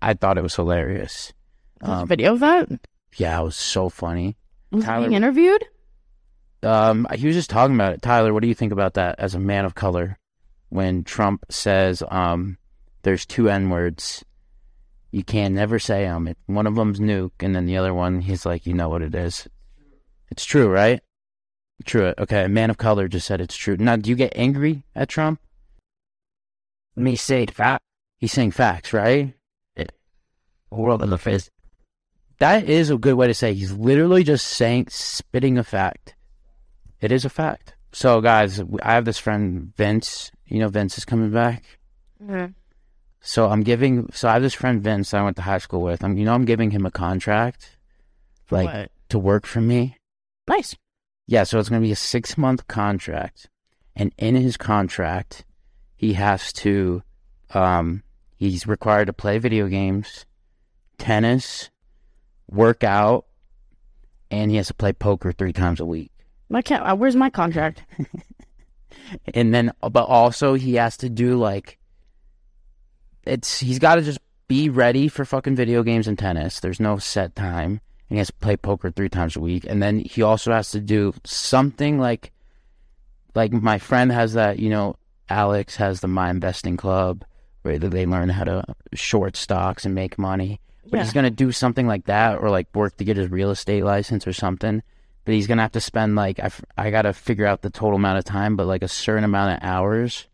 I 0.00 0.14
thought 0.14 0.38
it 0.38 0.42
was 0.42 0.54
hilarious. 0.54 1.32
Um, 1.80 2.06
video 2.06 2.34
of 2.34 2.40
that. 2.40 2.68
yeah, 3.16 3.40
it 3.40 3.44
was 3.44 3.56
so 3.56 3.88
funny. 3.88 4.36
Was 4.74 4.84
he 4.84 4.86
Tyler- 4.86 5.08
being 5.08 5.16
interviewed? 5.16 5.64
Um, 6.62 7.06
he 7.14 7.26
was 7.26 7.36
just 7.36 7.50
talking 7.50 7.74
about 7.74 7.92
it. 7.92 8.02
Tyler, 8.02 8.32
what 8.32 8.42
do 8.42 8.48
you 8.48 8.54
think 8.54 8.72
about 8.72 8.94
that 8.94 9.16
as 9.18 9.34
a 9.34 9.38
man 9.38 9.64
of 9.64 9.74
color? 9.74 10.18
When 10.70 11.04
Trump 11.04 11.44
says, 11.50 12.02
um, 12.10 12.56
there's 13.02 13.26
two 13.26 13.50
N 13.50 13.68
words, 13.68 14.24
you 15.10 15.22
can 15.22 15.54
never 15.54 15.78
say 15.78 16.04
them. 16.04 16.26
If 16.26 16.36
one 16.46 16.66
of 16.66 16.74
them's 16.74 16.98
nuke, 16.98 17.32
and 17.40 17.54
then 17.54 17.66
the 17.66 17.76
other 17.76 17.92
one, 17.94 18.22
he's 18.22 18.46
like, 18.46 18.66
you 18.66 18.74
know 18.74 18.88
what 18.88 19.02
it 19.02 19.14
is. 19.14 19.46
It's 20.30 20.44
true, 20.44 20.68
right? 20.68 21.00
True. 21.84 22.14
Okay, 22.18 22.44
a 22.44 22.48
man 22.48 22.70
of 22.70 22.78
color 22.78 23.08
just 23.08 23.26
said 23.26 23.40
it's 23.40 23.56
true. 23.56 23.76
Now, 23.76 23.96
do 23.96 24.08
you 24.08 24.16
get 24.16 24.32
angry 24.34 24.84
at 24.96 25.08
Trump? 25.08 25.40
Me 26.96 27.14
say 27.14 27.46
fact. 27.46 27.84
He's 28.18 28.32
saying 28.32 28.52
facts, 28.52 28.92
right? 28.92 29.34
World 30.70 31.02
in 31.02 31.10
the 31.10 31.18
face. 31.18 31.50
That 32.38 32.68
is 32.68 32.90
a 32.90 32.98
good 32.98 33.14
way 33.14 33.26
to 33.26 33.34
say. 33.34 33.54
He's 33.54 33.72
literally 33.72 34.24
just 34.24 34.46
saying, 34.46 34.88
spitting 34.90 35.58
a 35.58 35.64
fact. 35.64 36.14
It 37.00 37.12
is 37.12 37.24
a 37.24 37.30
fact. 37.30 37.74
So, 37.92 38.20
guys, 38.20 38.60
I 38.82 38.94
have 38.94 39.04
this 39.04 39.18
friend 39.18 39.72
Vince. 39.76 40.32
You 40.46 40.58
know, 40.58 40.68
Vince 40.68 40.98
is 40.98 41.04
coming 41.04 41.30
back. 41.30 41.62
Mm-hmm. 42.22 42.52
So 43.20 43.48
I'm 43.48 43.62
giving. 43.62 44.10
So 44.12 44.28
I 44.28 44.34
have 44.34 44.42
this 44.42 44.54
friend 44.54 44.82
Vince 44.82 45.10
that 45.10 45.20
I 45.20 45.24
went 45.24 45.36
to 45.36 45.42
high 45.42 45.58
school 45.58 45.80
with. 45.80 46.04
I'm, 46.04 46.18
you 46.18 46.24
know, 46.24 46.34
I'm 46.34 46.44
giving 46.44 46.70
him 46.70 46.84
a 46.84 46.90
contract, 46.90 47.78
like 48.50 48.66
What? 48.66 48.90
to 49.08 49.18
work 49.18 49.46
for 49.46 49.60
me. 49.60 49.96
Nice. 50.46 50.76
Yeah. 51.26 51.44
So 51.44 51.58
it's 51.58 51.70
going 51.70 51.80
to 51.80 51.86
be 51.86 51.92
a 51.92 51.96
six 51.96 52.36
month 52.36 52.66
contract, 52.68 53.48
and 53.96 54.12
in 54.18 54.34
his 54.34 54.58
contract, 54.58 55.44
he 55.96 56.12
has 56.14 56.52
to, 56.54 57.02
um, 57.54 58.02
he's 58.36 58.66
required 58.66 59.06
to 59.06 59.14
play 59.14 59.38
video 59.38 59.68
games, 59.68 60.26
tennis, 60.98 61.70
work 62.50 62.84
out, 62.84 63.26
and 64.30 64.50
he 64.50 64.56
has 64.56 64.68
to 64.68 64.74
play 64.74 64.92
poker 64.92 65.32
three 65.32 65.52
times 65.52 65.80
a 65.80 65.84
week. 65.84 66.10
My 66.48 66.62
ca- 66.62 66.76
uh, 66.76 66.94
where's 66.94 67.16
my 67.16 67.30
contract? 67.30 67.82
and 69.34 69.54
then 69.54 69.72
but 69.80 70.04
also 70.04 70.54
he 70.54 70.74
has 70.74 70.96
to 70.98 71.08
do 71.08 71.36
like 71.36 71.78
it's 73.24 73.58
he's 73.60 73.78
got 73.78 73.96
to 73.96 74.02
just 74.02 74.18
be 74.48 74.68
ready 74.68 75.08
for 75.08 75.24
fucking 75.24 75.56
video 75.56 75.82
games 75.82 76.06
and 76.06 76.18
tennis 76.18 76.60
there's 76.60 76.80
no 76.80 76.98
set 76.98 77.34
time 77.34 77.80
and 78.08 78.16
he 78.16 78.18
has 78.18 78.28
to 78.28 78.34
play 78.34 78.56
poker 78.56 78.90
three 78.90 79.08
times 79.08 79.36
a 79.36 79.40
week 79.40 79.64
and 79.68 79.82
then 79.82 79.98
he 80.00 80.22
also 80.22 80.52
has 80.52 80.70
to 80.70 80.80
do 80.80 81.12
something 81.24 81.98
like 81.98 82.32
like 83.34 83.52
my 83.52 83.78
friend 83.78 84.12
has 84.12 84.34
that 84.34 84.58
you 84.58 84.68
know 84.68 84.96
alex 85.28 85.76
has 85.76 86.00
the 86.00 86.08
my 86.08 86.30
investing 86.30 86.76
club 86.76 87.24
where 87.62 87.78
they 87.78 88.04
learn 88.04 88.28
how 88.28 88.44
to 88.44 88.62
short 88.92 89.36
stocks 89.36 89.86
and 89.86 89.94
make 89.94 90.18
money 90.18 90.60
but 90.90 91.00
he's 91.00 91.12
gonna 91.12 91.30
do 91.30 91.50
something 91.52 91.86
like 91.86 92.04
that 92.06 92.38
or 92.38 92.50
like 92.50 92.68
work 92.74 92.96
to 92.98 93.04
get 93.04 93.16
his 93.16 93.30
real 93.30 93.50
estate 93.50 93.84
license 93.84 94.26
or 94.26 94.32
something 94.32 94.82
but 95.24 95.34
he's 95.34 95.46
gonna 95.46 95.62
have 95.62 95.72
to 95.72 95.80
spend 95.80 96.14
like 96.16 96.38
I, 96.38 96.44
f- 96.46 96.64
I 96.76 96.90
gotta 96.90 97.12
figure 97.12 97.46
out 97.46 97.62
the 97.62 97.70
total 97.70 97.96
amount 97.96 98.18
of 98.18 98.24
time 98.24 98.56
but 98.56 98.66
like 98.66 98.82
a 98.82 98.88
certain 98.88 99.24
amount 99.24 99.56
of 99.56 99.66
hours 99.68 100.26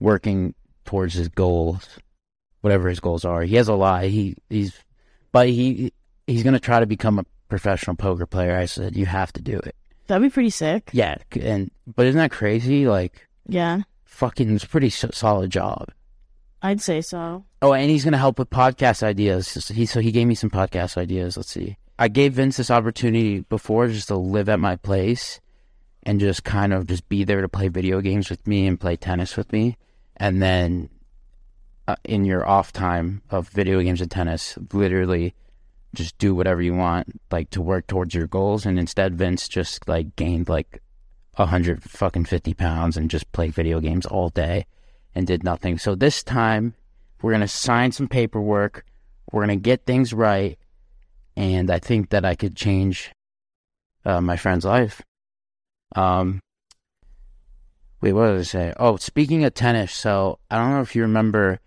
working 0.00 0.54
towards 0.84 1.14
his 1.14 1.28
goals 1.28 1.88
whatever 2.62 2.88
his 2.88 2.98
goals 3.00 3.24
are. 3.24 3.42
He 3.42 3.54
has 3.56 3.68
a 3.68 3.74
lot. 3.74 4.04
He 4.04 4.34
he's 4.50 4.72
but 5.32 5.48
he 5.48 5.92
he's 6.26 6.42
gonna 6.42 6.58
try 6.60 6.80
to 6.80 6.86
become 6.86 7.18
a 7.18 7.24
professional 7.48 7.94
poker 7.96 8.26
player. 8.26 8.56
I 8.56 8.64
said 8.66 8.96
you 8.96 9.06
have 9.06 9.32
to 9.34 9.42
do 9.42 9.58
it. 9.58 9.76
That'd 10.08 10.22
be 10.22 10.32
pretty 10.32 10.50
sick. 10.50 10.90
yeah 10.92 11.16
and 11.40 11.70
but 11.86 12.06
isn't 12.06 12.18
that 12.18 12.30
crazy? 12.32 12.86
Like 12.88 13.26
Yeah, 13.48 13.82
fucking 14.04 14.54
it's 14.54 14.64
pretty 14.64 14.90
so- 14.90 15.10
solid 15.12 15.50
job 15.50 15.90
I'd 16.62 16.80
say 16.80 17.00
so. 17.00 17.44
Oh, 17.62 17.72
and 17.72 17.90
he's 17.90 18.04
gonna 18.04 18.18
help 18.18 18.38
with 18.38 18.50
podcast 18.50 19.02
ideas. 19.02 19.46
So 19.46 19.74
he 19.74 19.86
so 19.86 20.00
he 20.00 20.12
gave 20.12 20.26
me 20.26 20.34
some 20.34 20.50
podcast 20.50 20.96
ideas. 20.96 21.36
Let's 21.36 21.50
see. 21.50 21.76
I 21.98 22.08
gave 22.08 22.34
Vince 22.34 22.56
this 22.56 22.70
opportunity 22.70 23.40
before 23.40 23.88
just 23.88 24.08
to 24.08 24.16
live 24.16 24.48
at 24.48 24.60
my 24.60 24.76
place 24.76 25.40
and 26.02 26.20
just 26.20 26.44
kind 26.44 26.72
of 26.72 26.86
just 26.86 27.08
be 27.08 27.24
there 27.24 27.40
to 27.40 27.48
play 27.48 27.68
video 27.68 28.00
games 28.00 28.30
with 28.30 28.46
me 28.46 28.66
and 28.66 28.80
play 28.80 28.96
tennis 28.96 29.36
with 29.36 29.52
me, 29.52 29.76
and 30.16 30.42
then 30.42 30.88
uh, 31.88 31.96
in 32.04 32.24
your 32.24 32.46
off 32.46 32.72
time 32.72 33.22
of 33.30 33.48
video 33.48 33.80
games 33.82 34.00
and 34.00 34.10
tennis, 34.10 34.58
literally 34.72 35.34
just 35.94 36.18
do 36.18 36.34
whatever 36.34 36.60
you 36.60 36.74
want, 36.74 37.20
like 37.30 37.48
to 37.50 37.62
work 37.62 37.86
towards 37.86 38.14
your 38.14 38.26
goals. 38.26 38.66
And 38.66 38.78
instead, 38.78 39.16
Vince 39.16 39.48
just 39.48 39.88
like 39.88 40.16
gained 40.16 40.48
like 40.48 40.82
a 41.36 41.46
hundred 41.46 41.82
fucking 41.82 42.24
fifty 42.24 42.54
pounds 42.54 42.96
and 42.96 43.10
just 43.10 43.30
played 43.32 43.54
video 43.54 43.80
games 43.80 44.06
all 44.06 44.30
day 44.30 44.66
and 45.16 45.26
did 45.26 45.42
nothing. 45.42 45.78
So 45.78 45.94
this 45.94 46.22
time 46.22 46.74
we're 47.22 47.32
gonna 47.32 47.48
sign 47.48 47.90
some 47.90 48.06
paperwork. 48.06 48.84
We're 49.32 49.42
gonna 49.42 49.56
get 49.56 49.86
things 49.86 50.12
right, 50.12 50.58
and 51.34 51.70
I 51.70 51.78
think 51.78 52.10
that 52.10 52.24
I 52.24 52.34
could 52.34 52.54
change 52.54 53.10
uh, 54.04 54.20
my 54.20 54.36
friend's 54.36 54.66
life. 54.66 55.00
Um, 55.96 56.40
wait, 58.02 58.12
what 58.12 58.26
did 58.26 58.40
I 58.40 58.42
say? 58.42 58.72
Oh, 58.78 58.96
speaking 58.96 59.42
of 59.44 59.54
tennis, 59.54 59.92
so 59.94 60.38
I 60.50 60.58
don't 60.58 60.70
know 60.70 60.82
if 60.82 60.94
you 60.94 61.02
remember 61.02 61.60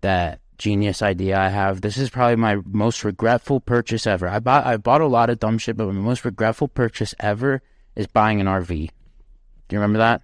that 0.00 0.40
genius 0.56 1.02
idea 1.02 1.38
I 1.38 1.48
have. 1.48 1.82
This 1.82 1.98
is 1.98 2.08
probably 2.08 2.36
my 2.36 2.56
most 2.64 3.04
regretful 3.04 3.60
purchase 3.60 4.06
ever. 4.06 4.26
I 4.26 4.38
bought 4.38 4.64
I 4.64 4.78
bought 4.78 5.02
a 5.02 5.06
lot 5.06 5.28
of 5.28 5.38
dumb 5.38 5.58
shit, 5.58 5.76
but 5.76 5.86
my 5.86 5.92
most 5.92 6.24
regretful 6.24 6.68
purchase 6.68 7.14
ever 7.20 7.60
is 7.94 8.06
buying 8.06 8.40
an 8.40 8.46
RV. 8.46 8.68
Do 8.68 9.76
you 9.76 9.78
remember 9.78 9.98
that? 9.98 10.22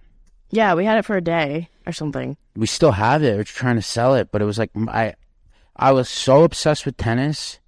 Yeah, 0.49 0.73
we 0.75 0.85
had 0.85 0.97
it 0.97 1.05
for 1.05 1.17
a 1.17 1.21
day 1.21 1.69
or 1.85 1.91
something. 1.91 2.37
we 2.55 2.67
still 2.67 2.91
have 2.93 3.23
it. 3.23 3.35
We're 3.37 3.43
trying 3.43 3.75
to 3.75 3.81
sell 3.81 4.15
it, 4.15 4.29
but 4.31 4.41
it 4.41 4.45
was 4.45 4.57
like 4.57 4.71
I, 4.87 5.15
I 5.75 5.91
was 5.91 6.09
so 6.09 6.43
obsessed 6.43 6.85
with 6.85 6.97
tennis, 6.97 7.59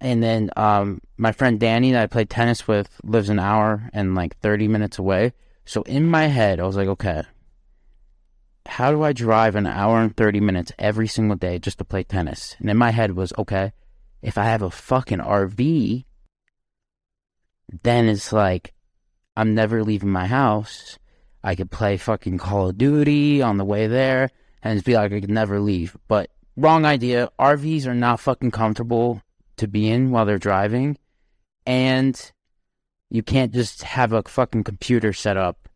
and 0.00 0.22
then 0.22 0.50
um, 0.56 1.00
my 1.16 1.32
friend 1.32 1.58
Danny 1.58 1.92
that 1.92 2.02
I 2.02 2.06
played 2.06 2.28
tennis 2.30 2.66
with 2.68 2.88
lives 3.04 3.28
an 3.28 3.38
hour 3.38 3.88
and 3.92 4.14
like 4.14 4.38
thirty 4.38 4.68
minutes 4.68 4.98
away. 4.98 5.32
So 5.64 5.82
in 5.82 6.06
my 6.06 6.26
head, 6.26 6.60
I 6.60 6.64
was 6.64 6.76
like, 6.76 6.88
okay, 6.88 7.22
how 8.66 8.90
do 8.90 9.02
I 9.02 9.12
drive 9.12 9.54
an 9.56 9.66
hour 9.66 10.00
and 10.00 10.16
thirty 10.16 10.40
minutes 10.40 10.72
every 10.78 11.08
single 11.08 11.36
day 11.36 11.58
just 11.58 11.78
to 11.78 11.84
play 11.84 12.02
tennis? 12.02 12.56
And 12.58 12.68
in 12.70 12.76
my 12.76 12.90
head 12.90 13.16
was, 13.16 13.32
okay, 13.38 13.72
if 14.22 14.36
I 14.36 14.44
have 14.44 14.62
a 14.62 14.70
fucking 14.70 15.18
RV, 15.18 16.04
then 17.82 18.08
it's 18.08 18.32
like 18.32 18.74
I'm 19.36 19.54
never 19.54 19.82
leaving 19.84 20.10
my 20.10 20.26
house. 20.26 20.98
I 21.46 21.54
could 21.54 21.70
play 21.70 21.96
fucking 21.96 22.38
Call 22.38 22.70
of 22.70 22.76
Duty 22.76 23.40
on 23.40 23.56
the 23.56 23.64
way 23.64 23.86
there 23.86 24.30
and 24.64 24.82
be 24.82 24.94
like 24.94 25.12
I 25.12 25.20
could 25.20 25.30
never 25.30 25.60
leave. 25.60 25.96
But 26.08 26.28
wrong 26.56 26.84
idea. 26.84 27.30
RVs 27.38 27.86
are 27.86 27.94
not 27.94 28.18
fucking 28.18 28.50
comfortable 28.50 29.22
to 29.58 29.68
be 29.68 29.88
in 29.88 30.10
while 30.10 30.26
they're 30.26 30.38
driving. 30.38 30.98
And 31.64 32.20
you 33.10 33.22
can't 33.22 33.54
just 33.54 33.84
have 33.84 34.12
a 34.12 34.24
fucking 34.24 34.64
computer 34.64 35.12
set 35.12 35.36
up 35.36 35.68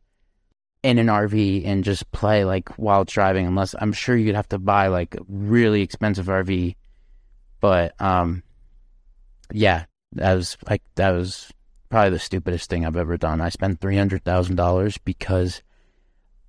in 0.83 0.99
an 0.99 1.07
RV 1.07 1.65
and 1.65 1.85
just 1.85 2.11
play 2.11 2.45
like 2.45 2.71
while 2.71 3.05
driving 3.05 3.47
unless 3.47 3.77
I'm 3.79 3.93
sure 3.93 4.17
you'd 4.17 4.35
have 4.35 4.49
to 4.49 4.59
buy 4.59 4.89
like 4.89 5.15
a 5.15 5.23
really 5.29 5.83
expensive 5.83 6.27
RV. 6.27 6.75
But 7.61 7.95
um 8.01 8.43
yeah, 9.53 9.85
that 10.15 10.35
was 10.35 10.57
like 10.69 10.83
that 10.97 11.11
was 11.11 11.53
probably 11.91 12.11
the 12.11 12.19
stupidest 12.19 12.71
thing 12.71 12.87
I've 12.87 12.97
ever 12.97 13.17
done. 13.17 13.41
I 13.41 13.49
spent 13.51 13.81
three 13.81 13.97
hundred 13.97 14.25
thousand 14.25 14.57
dollars 14.57 14.97
because 14.99 15.63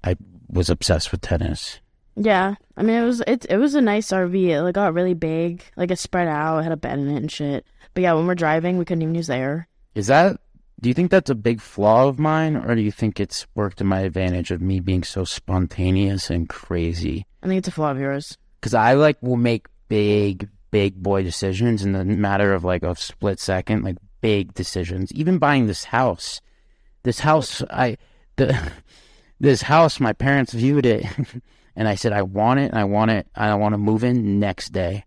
I 0.04 0.16
was 0.48 0.70
obsessed 0.70 1.12
with 1.12 1.22
tennis. 1.22 1.80
Yeah, 2.16 2.56
I 2.78 2.84
mean 2.84 3.02
it 3.02 3.06
was 3.06 3.22
it 3.28 3.46
it 3.50 3.58
was 3.58 3.76
a 3.76 3.82
nice 3.82 4.10
RV. 4.12 4.36
It 4.36 4.62
like, 4.62 4.76
got 4.76 4.94
really 4.94 5.14
big, 5.14 5.64
like 5.76 5.92
it 5.92 6.00
spread 6.00 6.28
out, 6.28 6.60
it 6.60 6.64
had 6.64 6.72
a 6.72 6.78
bed 6.78 7.00
in 7.00 7.10
it 7.10 7.18
and 7.18 7.32
shit. 7.32 7.66
But 7.94 8.04
yeah, 8.04 8.14
when 8.14 8.28
we're 8.28 8.36
driving, 8.36 8.78
we 8.78 8.86
couldn't 8.86 9.02
even 9.02 9.16
use 9.16 9.28
the 9.28 9.36
air. 9.36 9.68
Is 9.96 10.08
that? 10.08 10.40
Do 10.80 10.90
you 10.90 10.96
think 10.96 11.12
that's 11.12 11.30
a 11.30 11.36
big 11.36 11.62
flaw 11.62 12.08
of 12.08 12.18
mine, 12.18 12.56
or 12.56 12.74
do 12.74 12.82
you 12.82 12.92
think 12.92 13.20
it's 13.20 13.46
worked 13.54 13.78
to 13.78 13.84
my 13.84 14.00
advantage 14.00 14.50
of 14.50 14.62
me 14.62 14.80
being 14.80 15.04
so 15.04 15.24
spontaneous 15.24 16.32
and 16.32 16.50
crazy? 16.50 17.28
I 17.44 17.48
think 17.48 17.60
it's 17.60 17.68
a 17.68 17.72
flaw 17.72 17.92
of 17.92 18.00
yours. 18.00 18.38
Because 18.60 18.74
I 18.74 18.94
like 18.94 19.22
will 19.22 19.38
make 19.38 19.68
big, 19.90 20.50
big 20.72 21.02
boy 21.02 21.22
decisions 21.22 21.84
in 21.84 21.92
the 21.92 22.04
matter 22.04 22.54
of 22.54 22.64
like 22.64 22.82
a 22.82 22.96
split 22.96 23.40
second, 23.40 23.84
like 23.84 23.98
big 24.22 24.54
decisions. 24.54 25.12
Even 25.14 25.38
buying 25.38 25.68
this 25.68 25.86
house, 25.86 26.42
this 27.04 27.20
house, 27.20 27.62
I 27.70 27.98
the 28.38 28.58
this 29.40 29.64
house, 29.64 30.00
my 30.00 30.14
parents 30.14 30.54
viewed 30.54 30.86
it, 30.86 31.06
and 31.76 31.88
I 31.88 31.96
said 31.96 32.14
I 32.14 32.22
want 32.22 32.60
it, 32.60 32.72
and 32.72 32.80
I 32.80 32.84
want 32.86 33.12
it, 33.12 33.28
and 33.36 33.52
I 33.52 33.56
want 33.56 33.74
to 33.74 33.78
move 33.78 34.04
in 34.04 34.40
next 34.40 34.70
day. 34.70 35.06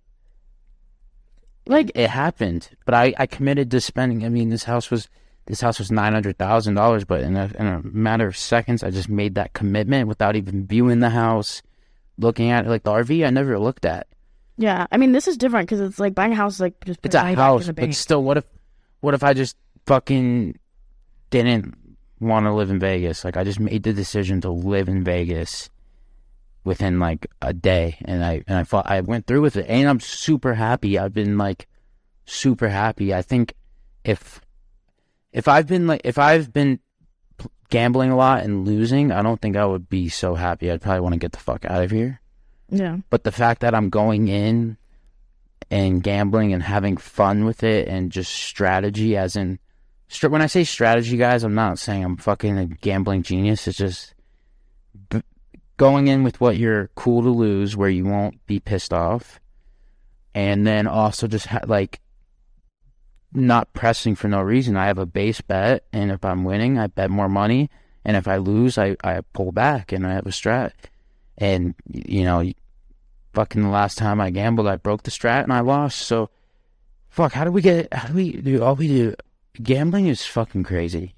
Like 1.67 1.91
It 1.95 2.11
happened, 2.11 2.71
but 2.85 2.95
I 2.95 3.15
I 3.19 3.27
committed 3.27 3.71
to 3.71 3.81
spending. 3.81 4.25
I 4.25 4.29
mean, 4.29 4.51
this 4.51 4.65
house 4.65 4.91
was 4.91 5.09
this 5.47 5.61
house 5.61 5.79
was 5.79 5.91
nine 5.91 6.13
hundred 6.13 6.37
thousand 6.37 6.75
dollars, 6.75 7.05
but 7.05 7.21
in 7.23 7.37
a 7.37 7.51
in 7.59 7.67
a 7.67 7.81
matter 7.83 8.27
of 8.27 8.37
seconds, 8.37 8.83
I 8.83 8.91
just 8.91 9.09
made 9.09 9.35
that 9.37 9.53
commitment 9.55 10.09
without 10.09 10.37
even 10.37 10.67
viewing 10.67 11.01
the 11.01 11.11
house, 11.11 11.63
looking 12.19 12.51
at 12.51 12.67
it. 12.67 12.69
Like 12.69 12.83
the 12.83 12.93
RV, 12.93 13.27
I 13.27 13.31
never 13.31 13.59
looked 13.59 13.85
at. 13.87 14.07
yeah, 14.59 14.87
I 14.93 14.99
mean 14.99 15.13
this 15.13 15.27
is 15.27 15.37
different 15.39 15.69
because 15.69 15.81
it's 15.81 15.99
like 15.99 16.15
buying 16.15 16.33
a 16.33 16.37
house 16.37 16.55
is 16.55 16.61
like 16.61 16.85
just 16.85 17.01
It's 17.03 17.15
a 17.15 17.35
house, 17.35 17.71
but 17.71 17.95
still, 17.95 18.23
what 18.23 18.37
if 18.37 18.45
what 19.05 19.13
if 19.13 19.23
I 19.23 19.35
just 19.35 19.57
fucking 19.85 20.59
didn't 21.29 21.77
want 22.21 22.47
to 22.47 22.55
live 22.55 22.71
in 22.71 22.79
Vegas? 22.79 23.23
Like 23.23 23.37
I 23.37 23.45
just 23.45 23.61
made 23.61 23.83
the 23.83 23.93
decision 23.93 24.41
to 24.41 24.51
live 24.51 24.89
in 24.89 25.05
Vegas 25.05 25.69
within 26.65 26.99
like 26.99 27.27
a 27.43 27.53
day, 27.53 27.99
and 28.07 28.25
I 28.25 28.43
and 28.49 28.57
I 28.57 28.65
thought 28.65 28.91
I 28.91 29.03
went 29.03 29.27
through 29.27 29.43
with 29.43 29.57
it, 29.57 29.67
and 29.69 29.87
I'm 29.87 30.01
super 30.01 30.55
happy. 30.55 30.99
I've 30.99 31.13
been 31.13 31.37
like 31.37 31.69
super 32.25 32.71
happy. 32.71 33.13
I 33.13 33.21
think 33.21 33.53
if 34.05 34.41
if 35.33 35.49
I've 35.49 35.67
been 35.67 35.87
like 35.87 36.01
if 36.03 36.19
I've 36.19 36.51
been 36.51 36.81
gambling 37.69 38.11
a 38.11 38.17
lot 38.17 38.43
and 38.43 38.67
losing, 38.67 39.13
I 39.13 39.21
don't 39.21 39.41
think 39.41 39.55
I 39.55 39.67
would 39.67 39.91
be 39.91 40.09
so 40.09 40.35
happy. 40.35 40.71
I'd 40.71 40.81
probably 40.81 41.01
want 41.01 41.13
to 41.13 41.19
get 41.19 41.33
the 41.33 41.39
fuck 41.39 41.67
out 41.67 41.85
of 41.85 41.91
here. 41.91 42.23
Yeah. 42.71 42.99
But 43.11 43.25
the 43.25 43.33
fact 43.33 43.61
that 43.61 43.75
I'm 43.75 43.91
going 43.91 44.29
in 44.29 44.79
and 45.71 46.03
gambling 46.03 46.53
and 46.53 46.63
having 46.63 46.97
fun 46.97 47.45
with 47.45 47.63
it 47.63 47.89
and 47.89 48.13
just 48.13 48.33
strategy, 48.33 49.17
as 49.17 49.37
in, 49.37 49.59
when 50.29 50.43
I 50.43 50.47
say 50.47 50.65
strategy, 50.65 51.17
guys, 51.17 51.43
I'm 51.43 51.55
not 51.55 51.79
saying 51.79 52.05
I'm 52.05 52.17
fucking 52.17 52.59
a 52.59 52.67
gambling 52.67 53.23
genius. 53.23 53.67
It's 53.67 53.79
just 53.79 54.15
going 55.77 56.09
in 56.09 56.23
with 56.23 56.41
what 56.41 56.57
you're 56.57 56.89
cool 56.95 57.23
to 57.23 57.31
lose, 57.31 57.77
where 57.77 57.89
you 57.89 58.05
won't 58.05 58.45
be 58.47 58.61
pissed 58.61 58.93
off, 58.93 59.41
and 60.35 60.67
then 60.67 60.87
also 60.87 61.27
just 61.27 61.47
ha- 61.47 61.61
like 61.67 62.01
not 63.33 63.73
pressing 63.73 64.15
for 64.15 64.29
no 64.29 64.41
reason. 64.41 64.77
I 64.77 64.87
have 64.87 64.99
a 64.99 65.07
base 65.07 65.41
bet, 65.41 65.85
and 65.93 66.11
if 66.11 66.25
I'm 66.25 66.45
winning, 66.45 66.79
I 66.79 66.87
bet 66.87 67.11
more 67.11 67.29
money, 67.29 67.71
and 68.05 68.17
if 68.17 68.29
I 68.29 68.37
lose, 68.37 68.79
I 68.79 68.97
I 69.03 69.21
pull 69.33 69.53
back, 69.53 69.93
and 69.93 70.07
I 70.07 70.13
have 70.13 70.27
a 70.27 70.31
strat. 70.31 70.73
And 71.37 71.75
you 71.93 72.25
know, 72.25 72.53
fucking 73.35 73.63
the 73.63 73.69
last 73.69 73.99
time 73.99 74.21
I 74.21 74.31
gambled, 74.31 74.67
I 74.67 74.77
broke 74.77 75.03
the 75.03 75.11
strat 75.11 75.43
and 75.43 75.53
I 75.53 75.61
lost. 75.61 76.01
So, 76.01 76.31
fuck, 77.09 77.33
how 77.33 77.45
do 77.45 77.51
we 77.51 77.63
get? 77.63 77.93
How 77.93 78.09
do 78.09 78.15
we 78.15 78.33
do? 78.33 78.63
All 78.63 78.77
we 78.77 78.89
do, 78.89 79.15
gambling 79.63 80.07
is 80.07 80.25
fucking 80.25 80.65
crazy. 80.65 81.15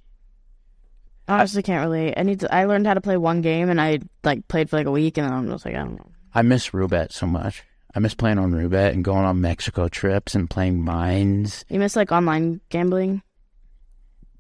I 1.29 1.39
honestly, 1.39 1.63
can't 1.63 1.85
relate. 1.85 2.15
I 2.17 2.23
need 2.23 2.41
to. 2.41 2.55
I 2.55 2.65
learned 2.65 2.87
how 2.87 2.95
to 2.95 3.01
play 3.01 3.17
one 3.17 3.43
game, 3.43 3.69
and 3.69 3.81
I 3.81 4.01
like 4.25 4.49
played 4.49 4.71
for 4.71 4.77
like 4.77 4.87
a 4.87 4.93
week, 4.93 5.19
and 5.19 5.27
then 5.27 5.33
I'm 5.33 5.49
just 5.49 5.65
like, 5.65 5.75
I 5.75 5.79
don't 5.79 5.97
know. 5.97 6.11
I 6.35 6.43
miss 6.43 6.73
roulette 6.73 7.13
so 7.13 7.27
much. 7.27 7.63
I 7.95 7.99
miss 7.99 8.15
playing 8.15 8.39
on 8.39 8.53
roulette 8.53 8.93
and 8.93 9.03
going 9.03 9.25
on 9.25 9.41
Mexico 9.41 9.89
trips 9.89 10.35
and 10.35 10.51
playing 10.51 10.85
mines. 10.85 11.65
You 11.71 11.79
miss 11.79 11.97
like 11.97 12.13
online 12.13 12.61
gambling. 12.69 13.23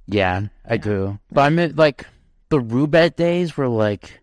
Yeah, 0.06 0.42
I 0.64 0.76
do. 0.76 1.18
But 1.32 1.40
I 1.40 1.48
meant 1.48 1.76
like 1.76 2.06
the 2.50 2.60
roulette 2.60 3.16
days 3.16 3.56
were 3.56 3.68
like, 3.68 4.20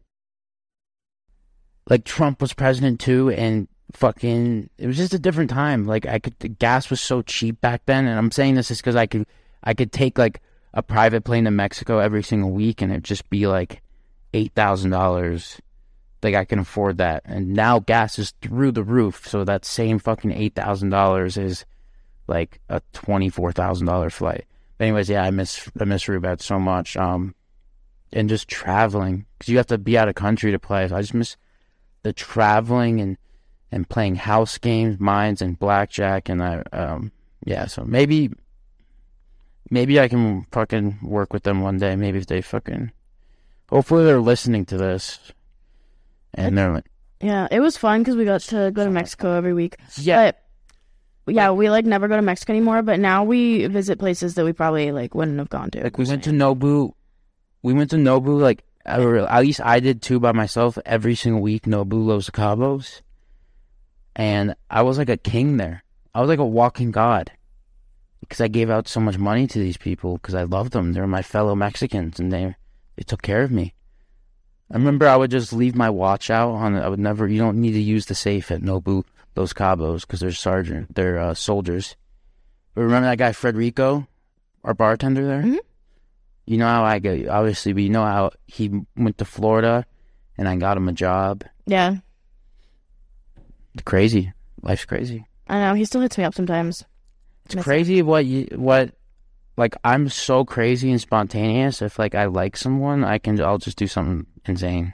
like 1.90 2.06
Trump 2.06 2.42
was 2.42 2.54
president 2.54 3.00
too, 3.00 3.30
and 3.30 3.68
fucking, 3.92 4.70
it 4.78 4.88
was 4.88 4.98
just 4.98 5.14
a 5.14 5.20
different 5.20 5.50
time. 5.50 5.86
Like 5.86 6.06
I 6.06 6.20
could, 6.20 6.38
the 6.40 6.48
gas 6.48 6.90
was 6.90 7.02
so 7.02 7.22
cheap 7.22 7.60
back 7.62 7.86
then, 7.86 8.08
and 8.08 8.18
I'm 8.18 8.32
saying 8.32 8.56
this 8.56 8.72
is 8.72 8.80
because 8.80 8.96
I 8.96 9.06
could, 9.06 9.26
I 9.64 9.74
could 9.74 9.92
take 9.92 10.18
like 10.18 10.42
a 10.74 10.82
private 10.82 11.24
plane 11.24 11.46
to 11.46 11.52
Mexico 11.52 12.00
every 12.00 12.24
single 12.24 12.52
week, 12.52 12.82
and 12.82 12.92
it'd 12.92 13.04
just 13.04 13.30
be 13.30 13.48
like 13.48 13.82
eight 14.34 14.54
thousand 14.54 14.92
dollars. 14.92 15.60
Like 16.22 16.36
I 16.36 16.46
can 16.46 16.60
afford 16.60 17.00
that, 17.00 17.24
and 17.26 17.54
now 17.54 17.80
gas 17.80 18.18
is 18.18 18.34
through 18.42 18.72
the 18.72 18.84
roof. 18.84 19.28
So 19.28 19.44
that 19.44 19.66
same 19.66 20.00
fucking 20.00 20.32
eight 20.32 20.56
thousand 20.56 20.90
dollars 20.90 21.38
is 21.38 21.66
like 22.28 22.62
a 22.70 22.82
twenty 22.94 23.30
four 23.30 23.52
thousand 23.52 23.88
dollar 23.88 24.10
flight. 24.10 24.46
But 24.78 24.86
anyways, 24.86 25.10
yeah, 25.10 25.24
I 25.24 25.32
miss 25.32 25.70
I 25.80 25.84
miss 25.84 26.08
roulette 26.08 26.42
so 26.42 26.60
much. 26.60 26.96
Um, 26.96 27.36
and 28.14 28.30
just 28.30 28.48
traveling 28.48 29.26
because 29.38 29.50
you 29.50 29.58
have 29.58 29.68
to 29.68 29.78
be 29.78 29.98
out 29.98 30.08
of 30.08 30.16
country 30.16 30.52
to 30.52 30.60
play. 30.60 30.88
So 30.88 30.96
I 30.96 31.02
just 31.02 31.14
miss 31.14 31.36
the 32.04 32.14
traveling 32.14 33.02
and 33.02 33.18
and 33.72 33.90
playing 33.90 34.16
house 34.16 34.58
games, 34.60 35.00
mines, 35.00 35.42
and 35.42 35.58
blackjack. 35.58 36.30
And 36.30 36.44
I 36.44 36.64
um 36.72 37.12
yeah, 37.46 37.66
so 37.66 37.84
maybe 37.84 38.30
maybe 39.70 40.00
I 40.00 40.08
can 40.08 40.46
fucking 40.52 41.00
work 41.02 41.34
with 41.34 41.44
them 41.44 41.62
one 41.62 41.78
day. 41.80 41.96
Maybe 41.96 42.20
if 42.20 42.28
they 42.28 42.42
fucking 42.42 42.92
hopefully 43.70 44.06
they're 44.06 44.22
listening 44.22 44.66
to 44.66 44.78
this 44.78 45.20
and 46.34 46.58
they're 46.58 46.72
like 46.74 46.86
Yeah, 47.22 47.48
it 47.52 47.60
was 47.60 47.78
fun 47.78 48.02
because 48.02 48.16
we 48.16 48.26
got 48.26 48.42
to 48.42 48.72
go 48.72 48.84
to 48.86 48.92
Mexico 48.92 49.34
every 49.34 49.54
week. 49.54 49.78
yeah 49.98 50.32
But 51.26 51.36
yeah, 51.36 51.52
we 51.52 51.70
like 51.70 51.86
never 51.86 52.08
go 52.08 52.16
to 52.18 52.22
Mexico 52.22 52.54
anymore. 52.54 52.82
But 52.84 53.00
now 53.00 53.24
we 53.24 53.66
visit 53.68 53.98
places 53.98 54.36
that 54.36 54.46
we 54.46 54.54
probably 54.54 54.92
like 54.92 55.16
wouldn't 55.16 55.40
have 55.40 55.50
gone 55.50 55.72
to. 55.72 55.84
Like 55.84 55.98
we 55.98 56.06
went 56.06 56.24
to 56.26 56.32
Nobu, 56.32 56.94
we 57.64 57.74
went 57.74 57.90
to 57.92 57.96
Nobu 57.96 58.40
like 58.40 58.64
at 58.86 59.40
least 59.42 59.62
I 59.62 59.80
did 59.80 60.02
too 60.02 60.20
by 60.20 60.32
myself 60.32 60.78
every 60.86 61.16
single 61.16 61.42
week. 61.42 61.64
Nobu 61.64 62.06
Los 62.06 62.30
Cabos, 62.30 63.02
and 64.16 64.56
I 64.70 64.82
was 64.82 64.98
like 64.98 65.10
a 65.10 65.18
king 65.18 65.58
there. 65.58 65.84
I 66.14 66.22
was 66.22 66.30
like 66.30 66.40
a 66.40 66.46
walking 66.46 66.92
god 66.92 67.32
because 68.20 68.42
I 68.42 68.48
gave 68.48 68.70
out 68.70 68.88
so 68.88 69.00
much 69.00 69.18
money 69.18 69.48
to 69.48 69.60
these 69.60 69.78
people 69.78 70.18
because 70.18 70.36
I 70.36 70.44
loved 70.44 70.74
them. 70.74 70.94
They're 70.94 71.08
my 71.08 71.22
fellow 71.22 71.56
Mexicans, 71.56 72.20
and 72.20 72.32
they 72.32 72.56
they 72.96 73.04
took 73.04 73.22
care 73.22 73.42
of 73.44 73.52
me. 73.52 73.74
I 74.72 74.78
remember 74.78 75.08
I 75.08 75.18
would 75.18 75.32
just 75.32 75.54
leave 75.54 75.76
my 75.76 75.90
watch 75.90 76.30
out 76.30 76.52
on. 76.52 76.76
I 76.76 76.88
would 76.90 77.00
never. 77.00 77.28
You 77.28 77.40
don't 77.40 77.62
need 77.62 77.74
to 77.74 77.82
use 77.82 78.06
the 78.06 78.16
safe 78.16 78.52
at 78.52 78.62
Nobu 78.62 79.04
Los 79.36 79.54
Cabos 79.54 80.02
because 80.02 80.20
they're 80.20 80.32
sergeant. 80.32 80.96
They're 80.96 81.20
uh, 81.20 81.34
soldiers. 81.34 81.96
But 82.74 82.82
remember 82.84 83.08
that 83.08 83.18
guy 83.18 83.32
Frederico, 83.32 84.08
our 84.64 84.74
bartender 84.74 85.26
there. 85.26 85.44
Mhm. 85.44 85.60
You 86.46 86.58
know 86.58 86.68
how 86.68 86.84
I 86.84 87.00
go, 87.00 87.26
obviously, 87.30 87.74
but 87.74 87.84
you 87.84 87.90
know 87.90 88.04
how 88.04 88.32
he 88.48 88.70
went 88.98 89.18
to 89.20 89.26
Florida, 89.26 89.86
and 90.38 90.48
I 90.48 90.56
got 90.58 90.78
him 90.78 90.90
a 90.90 90.94
job. 90.94 91.44
Yeah, 91.66 91.98
Crazy, 93.86 94.32
life's 94.62 94.86
crazy. 94.86 95.26
I 95.48 95.60
know. 95.60 95.74
He 95.74 95.86
still 95.86 96.02
hits 96.02 96.18
me 96.18 96.24
up 96.24 96.36
sometimes. 96.36 96.86
It's 97.46 97.56
Miss- 97.56 97.64
crazy 97.66 98.02
what 98.02 98.26
you 98.26 98.48
what 98.56 98.92
like 99.58 99.76
I'm 99.84 100.10
so 100.10 100.46
crazy 100.46 100.92
and 100.92 101.02
spontaneous. 101.02 101.82
If 101.82 101.98
like 102.00 102.16
I 102.16 102.26
like 102.26 102.56
someone, 102.56 103.04
I 103.04 103.18
can 103.18 103.42
I'll 103.42 103.58
just 103.58 103.78
do 103.78 103.88
something 103.88 104.28
insane. 104.46 104.94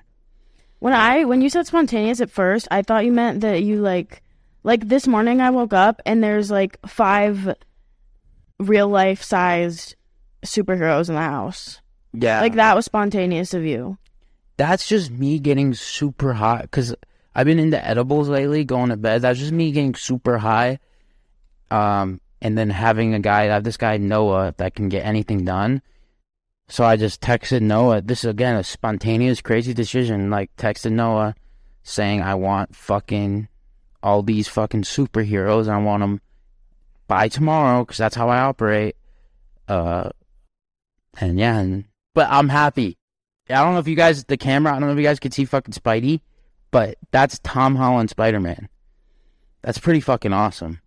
When 0.79 0.93
I 0.93 1.25
when 1.25 1.41
you 1.41 1.49
said 1.49 1.67
spontaneous 1.67 2.21
at 2.21 2.31
first, 2.31 2.67
I 2.71 2.81
thought 2.81 3.05
you 3.05 3.11
meant 3.11 3.41
that 3.41 3.63
you 3.63 3.81
like 3.81 4.23
like 4.63 4.87
this 4.87 5.07
morning 5.07 5.41
I 5.41 5.49
woke 5.49 5.73
up 5.73 6.01
and 6.05 6.23
there's 6.23 6.49
like 6.49 6.79
five 6.87 7.53
real 8.59 8.87
life 8.87 9.21
sized 9.23 9.95
superheroes 10.43 11.09
in 11.09 11.15
the 11.15 11.21
house. 11.21 11.81
Yeah, 12.13 12.41
Like 12.41 12.55
that 12.55 12.75
was 12.75 12.85
spontaneous 12.85 13.53
of 13.53 13.63
you. 13.65 13.97
that's 14.57 14.87
just 14.87 15.11
me 15.11 15.39
getting 15.39 15.73
super 15.73 16.33
high 16.33 16.61
because 16.61 16.95
I've 17.35 17.45
been 17.45 17.59
into 17.59 17.83
edibles 17.85 18.27
lately, 18.29 18.63
going 18.65 18.89
to 18.89 18.97
bed. 18.97 19.21
That's 19.21 19.39
just 19.39 19.51
me 19.51 19.71
getting 19.71 19.95
super 19.95 20.37
high. 20.39 20.79
Um, 21.71 22.19
and 22.41 22.57
then 22.57 22.69
having 22.71 23.13
a 23.13 23.19
guy, 23.19 23.43
I 23.43 23.45
have 23.53 23.63
this 23.63 23.77
guy 23.77 23.97
Noah 23.97 24.55
that 24.57 24.73
can 24.75 24.89
get 24.89 25.05
anything 25.05 25.45
done. 25.45 25.81
So 26.67 26.83
I 26.83 26.95
just 26.97 27.21
texted 27.21 27.61
Noah. 27.61 28.01
This 28.01 28.23
is 28.23 28.29
again 28.29 28.55
a 28.55 28.63
spontaneous, 28.63 29.41
crazy 29.41 29.73
decision. 29.73 30.29
Like 30.29 30.55
texted 30.57 30.91
Noah, 30.93 31.35
saying 31.83 32.21
I 32.21 32.35
want 32.35 32.75
fucking 32.75 33.47
all 34.01 34.23
these 34.23 34.47
fucking 34.47 34.83
superheroes. 34.83 35.63
And 35.63 35.71
I 35.71 35.77
want 35.77 36.01
them 36.01 36.21
by 37.07 37.27
tomorrow 37.27 37.83
because 37.85 37.97
that's 37.97 38.15
how 38.15 38.29
I 38.29 38.39
operate. 38.39 38.95
Uh, 39.67 40.09
and 41.21 41.39
yeah, 41.39 41.57
and, 41.59 41.85
but 42.13 42.27
I'm 42.29 42.49
happy. 42.49 42.97
I 43.49 43.55
don't 43.63 43.73
know 43.73 43.79
if 43.79 43.87
you 43.87 43.95
guys, 43.95 44.23
the 44.25 44.37
camera, 44.37 44.71
I 44.75 44.79
don't 44.79 44.87
know 44.87 44.93
if 44.93 44.97
you 44.99 45.03
guys 45.03 45.19
could 45.19 45.33
see 45.33 45.45
fucking 45.45 45.73
Spidey, 45.73 46.21
but 46.71 46.97
that's 47.11 47.39
Tom 47.39 47.75
Holland 47.75 48.09
Spider 48.11 48.39
Man. 48.39 48.69
That's 49.63 49.79
pretty 49.79 50.01
fucking 50.01 50.33
awesome. 50.33 50.81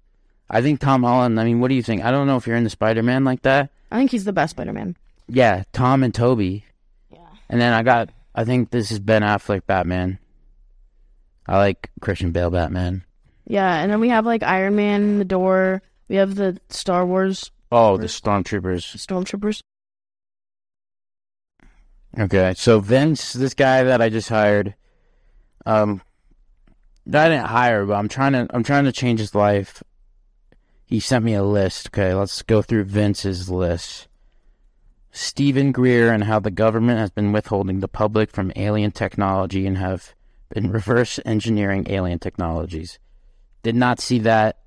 I 0.48 0.62
think 0.62 0.80
Tom 0.80 1.02
Holland, 1.02 1.40
I 1.40 1.44
mean, 1.44 1.60
what 1.60 1.68
do 1.68 1.74
you 1.74 1.82
think? 1.82 2.04
I 2.04 2.10
don't 2.10 2.26
know 2.26 2.36
if 2.36 2.46
you're 2.46 2.56
into 2.56 2.70
Spider 2.70 3.02
Man 3.02 3.24
like 3.24 3.42
that. 3.42 3.70
I 3.90 3.98
think 3.98 4.10
he's 4.12 4.24
the 4.24 4.32
best 4.32 4.52
Spider 4.52 4.72
Man. 4.72 4.96
Yeah, 5.28 5.64
Tom 5.72 6.02
and 6.04 6.14
Tobey. 6.14 6.64
Yeah. 7.10 7.18
And 7.48 7.60
then 7.60 7.72
I 7.72 7.82
got, 7.82 8.10
I 8.34 8.44
think 8.44 8.70
this 8.70 8.90
is 8.90 8.98
Ben 9.00 9.22
Affleck 9.22 9.66
Batman. 9.66 10.18
I 11.46 11.58
like 11.58 11.90
Christian 12.00 12.30
Bale 12.30 12.50
Batman. 12.50 13.04
Yeah, 13.46 13.74
and 13.82 13.90
then 13.90 13.98
we 13.98 14.08
have 14.10 14.24
like 14.24 14.42
Iron 14.44 14.76
Man, 14.76 15.18
the 15.18 15.24
door. 15.24 15.82
We 16.08 16.16
have 16.16 16.36
the 16.36 16.58
Star 16.68 17.04
Wars 17.04 17.50
Oh, 17.72 17.96
the 17.96 18.06
Stormtroopers. 18.06 18.84
stormtroopers. 18.96 19.60
Okay, 22.18 22.52
so 22.56 22.78
Vince, 22.80 23.32
this 23.32 23.54
guy 23.54 23.84
that 23.84 24.02
I 24.02 24.10
just 24.10 24.28
hired, 24.28 24.74
um, 25.64 26.02
I 27.06 27.28
didn't 27.28 27.46
hire, 27.46 27.86
but 27.86 27.94
I'm 27.94 28.08
trying 28.08 28.32
to, 28.32 28.46
I'm 28.50 28.62
trying 28.62 28.84
to 28.84 28.92
change 28.92 29.18
his 29.18 29.34
life. 29.34 29.82
He 30.84 31.00
sent 31.00 31.24
me 31.24 31.32
a 31.32 31.42
list. 31.42 31.88
Okay, 31.88 32.12
let's 32.12 32.42
go 32.42 32.60
through 32.60 32.84
Vince's 32.84 33.48
list. 33.48 34.08
Steven 35.10 35.72
Greer 35.72 36.12
and 36.12 36.24
how 36.24 36.38
the 36.38 36.50
government 36.50 36.98
has 36.98 37.10
been 37.10 37.32
withholding 37.32 37.80
the 37.80 37.88
public 37.88 38.30
from 38.30 38.52
alien 38.56 38.90
technology 38.90 39.66
and 39.66 39.78
have 39.78 40.14
been 40.52 40.70
reverse 40.70 41.18
engineering 41.24 41.86
alien 41.88 42.18
technologies. 42.18 42.98
Did 43.62 43.74
not 43.74 44.00
see 44.00 44.18
that. 44.20 44.58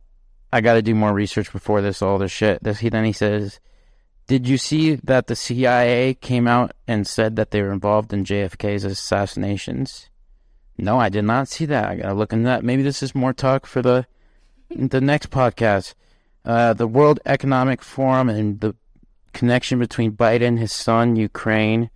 I 0.51 0.62
got 0.62 0.75
to 0.75 0.81
do 0.81 0.95
more 0.95 1.13
research 1.13 1.51
before 1.51 1.81
this. 1.81 2.01
All 2.01 2.17
this 2.17 2.31
shit. 2.31 2.63
This 2.63 2.79
he 2.79 2.89
then 2.89 3.05
he 3.05 3.12
says. 3.12 3.60
Did 4.27 4.47
you 4.47 4.57
see 4.57 4.95
that 4.95 5.27
the 5.27 5.35
CIA 5.35 6.15
came 6.15 6.47
out 6.47 6.71
and 6.88 7.05
said 7.05 7.35
that 7.35 7.51
they 7.51 7.61
were 7.61 7.71
involved 7.71 8.11
in 8.11 8.23
JFK's 8.23 8.83
assassinations? 8.83 10.09
No, 10.77 10.99
I 10.99 11.09
did 11.09 11.25
not 11.25 11.47
see 11.47 11.65
that. 11.65 11.89
I 11.89 11.95
gotta 11.95 12.15
look 12.15 12.33
into 12.33 12.45
that. 12.45 12.63
Maybe 12.63 12.81
this 12.81 13.03
is 13.03 13.13
more 13.13 13.33
talk 13.33 13.67
for 13.67 13.81
the 13.81 14.07
the 14.69 14.99
next 14.99 15.29
podcast. 15.29 15.93
Uh, 16.43 16.73
the 16.73 16.88
World 16.88 17.19
Economic 17.25 17.83
Forum 17.83 18.29
and 18.29 18.59
the 18.59 18.75
connection 19.33 19.77
between 19.77 20.13
Biden, 20.13 20.57
his 20.57 20.71
son, 20.71 21.15
Ukraine, 21.15 21.91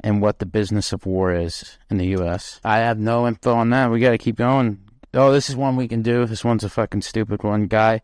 and 0.00 0.22
what 0.22 0.38
the 0.38 0.46
business 0.46 0.92
of 0.92 1.04
war 1.04 1.32
is 1.32 1.78
in 1.90 1.98
the 1.98 2.06
U.S. 2.08 2.60
I 2.64 2.78
have 2.78 2.98
no 2.98 3.26
info 3.26 3.54
on 3.54 3.70
that. 3.70 3.90
We 3.90 3.98
gotta 3.98 4.18
keep 4.18 4.36
going. 4.36 4.78
Oh, 5.12 5.32
this 5.32 5.50
is 5.50 5.56
one 5.56 5.74
we 5.74 5.88
can 5.88 6.02
do. 6.02 6.26
This 6.26 6.44
one's 6.44 6.64
a 6.64 6.68
fucking 6.68 7.02
stupid 7.02 7.42
one. 7.42 7.66
Guy 7.66 8.02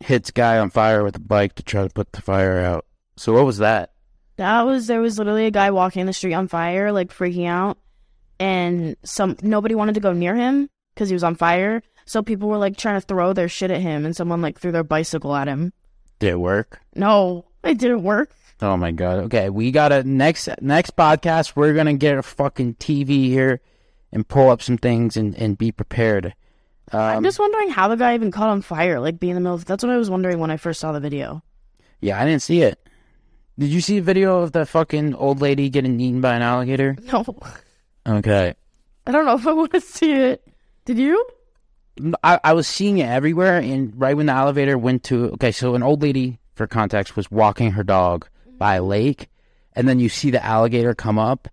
hits 0.00 0.30
guy 0.30 0.58
on 0.58 0.70
fire 0.70 1.04
with 1.04 1.16
a 1.16 1.20
bike 1.20 1.54
to 1.54 1.62
try 1.62 1.82
to 1.82 1.90
put 1.90 2.12
the 2.12 2.22
fire 2.22 2.58
out. 2.60 2.86
So 3.16 3.32
what 3.32 3.44
was 3.46 3.58
that? 3.58 3.92
That 4.36 4.62
was 4.62 4.86
there 4.86 5.00
was 5.00 5.18
literally 5.18 5.46
a 5.46 5.50
guy 5.50 5.70
walking 5.70 6.06
the 6.06 6.12
street 6.12 6.34
on 6.34 6.48
fire, 6.48 6.92
like 6.92 7.12
freaking 7.12 7.46
out, 7.46 7.78
and 8.38 8.96
some 9.04 9.36
nobody 9.42 9.74
wanted 9.74 9.94
to 9.96 10.00
go 10.00 10.12
near 10.12 10.34
him 10.34 10.70
because 10.94 11.10
he 11.10 11.14
was 11.14 11.24
on 11.24 11.34
fire. 11.34 11.82
So 12.06 12.22
people 12.22 12.48
were 12.48 12.56
like 12.56 12.76
trying 12.76 12.98
to 12.98 13.06
throw 13.06 13.34
their 13.34 13.48
shit 13.48 13.70
at 13.70 13.82
him, 13.82 14.06
and 14.06 14.16
someone 14.16 14.40
like 14.40 14.58
threw 14.58 14.72
their 14.72 14.84
bicycle 14.84 15.36
at 15.36 15.48
him. 15.48 15.74
Did 16.18 16.30
it 16.30 16.40
work? 16.40 16.80
No, 16.94 17.44
it 17.62 17.78
didn't 17.78 18.02
work. 18.02 18.30
Oh 18.62 18.76
my 18.76 18.90
god. 18.90 19.18
Okay, 19.24 19.50
we 19.50 19.70
got 19.70 19.92
a 19.92 20.02
next 20.04 20.48
next 20.62 20.96
podcast. 20.96 21.54
We're 21.54 21.74
gonna 21.74 21.94
get 21.94 22.16
a 22.16 22.22
fucking 22.22 22.76
TV 22.76 23.26
here 23.26 23.60
and 24.12 24.26
pull 24.26 24.50
up 24.50 24.62
some 24.62 24.78
things 24.78 25.16
and, 25.16 25.34
and 25.36 25.58
be 25.58 25.70
prepared. 25.70 26.34
I'm 26.92 27.18
Um, 27.18 27.24
just 27.24 27.38
wondering 27.38 27.70
how 27.70 27.88
the 27.88 27.96
guy 27.96 28.14
even 28.14 28.30
caught 28.30 28.48
on 28.48 28.62
fire, 28.62 28.98
like 29.00 29.20
being 29.20 29.30
in 29.30 29.34
the 29.36 29.40
middle. 29.40 29.54
Of, 29.54 29.64
that's 29.64 29.84
what 29.84 29.92
I 29.92 29.96
was 29.96 30.10
wondering 30.10 30.38
when 30.38 30.50
I 30.50 30.56
first 30.56 30.80
saw 30.80 30.92
the 30.92 31.00
video. 31.00 31.42
yeah, 32.00 32.20
I 32.20 32.24
didn't 32.24 32.42
see 32.42 32.62
it. 32.62 32.78
Did 33.58 33.68
you 33.68 33.80
see 33.80 33.98
a 33.98 34.02
video 34.02 34.40
of 34.40 34.52
the 34.52 34.64
fucking 34.64 35.14
old 35.14 35.40
lady 35.40 35.68
getting 35.68 36.00
eaten 36.00 36.20
by 36.20 36.34
an 36.34 36.42
alligator? 36.42 36.96
No, 37.12 37.24
Okay. 38.06 38.54
I 39.06 39.12
don't 39.12 39.24
know 39.26 39.34
if 39.34 39.46
I 39.46 39.52
want 39.52 39.72
to 39.72 39.80
see 39.80 40.12
it. 40.12 40.46
Did 40.86 40.98
you? 40.98 41.24
I, 42.24 42.40
I 42.42 42.52
was 42.54 42.66
seeing 42.66 42.98
it 42.98 43.08
everywhere, 43.08 43.58
and 43.58 43.92
right 44.00 44.16
when 44.16 44.26
the 44.26 44.32
elevator 44.32 44.78
went 44.78 45.04
to 45.04 45.26
okay, 45.34 45.52
so 45.52 45.74
an 45.74 45.82
old 45.82 46.00
lady, 46.02 46.38
for 46.54 46.66
context, 46.66 47.14
was 47.16 47.30
walking 47.30 47.72
her 47.72 47.84
dog 47.84 48.26
by 48.58 48.76
a 48.76 48.82
lake, 48.82 49.28
and 49.74 49.86
then 49.86 50.00
you 50.00 50.08
see 50.08 50.30
the 50.30 50.42
alligator 50.44 50.94
come 50.94 51.18
up, 51.18 51.48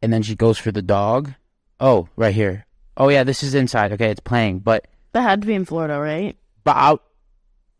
and 0.00 0.12
then 0.12 0.22
she 0.22 0.36
goes 0.36 0.56
for 0.58 0.70
the 0.70 0.82
dog. 0.82 1.32
Oh, 1.80 2.08
right 2.16 2.34
here. 2.34 2.64
Oh 2.98 3.08
yeah, 3.08 3.22
this 3.24 3.42
is 3.42 3.54
inside. 3.54 3.92
Okay, 3.92 4.10
it's 4.10 4.20
playing, 4.20 4.58
but 4.58 4.86
That 5.12 5.22
had 5.22 5.40
to 5.40 5.46
be 5.46 5.54
in 5.54 5.64
Florida, 5.64 5.98
right? 5.98 6.36
but 6.64 6.76
I, 6.76 6.96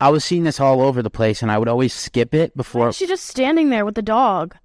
I 0.01 0.09
was 0.11 0.25
seeing 0.25 0.45
this 0.45 0.61
all 0.61 0.81
over 0.81 1.03
the 1.03 1.11
place, 1.11 1.43
and 1.43 1.51
I 1.51 1.59
would 1.59 1.69
always 1.69 1.93
skip 1.93 2.33
it 2.35 2.57
before. 2.57 2.93
She's 2.93 3.09
just 3.09 3.27
standing 3.27 3.69
there 3.69 3.85
with 3.85 3.97
the 3.97 4.03
dog. 4.03 4.57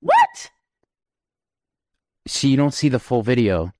What? 0.00 0.50
See, 2.26 2.48
you 2.48 2.56
don't 2.56 2.72
see 2.72 2.88
the 2.88 2.98
full 3.00 3.22
video, 3.22 3.72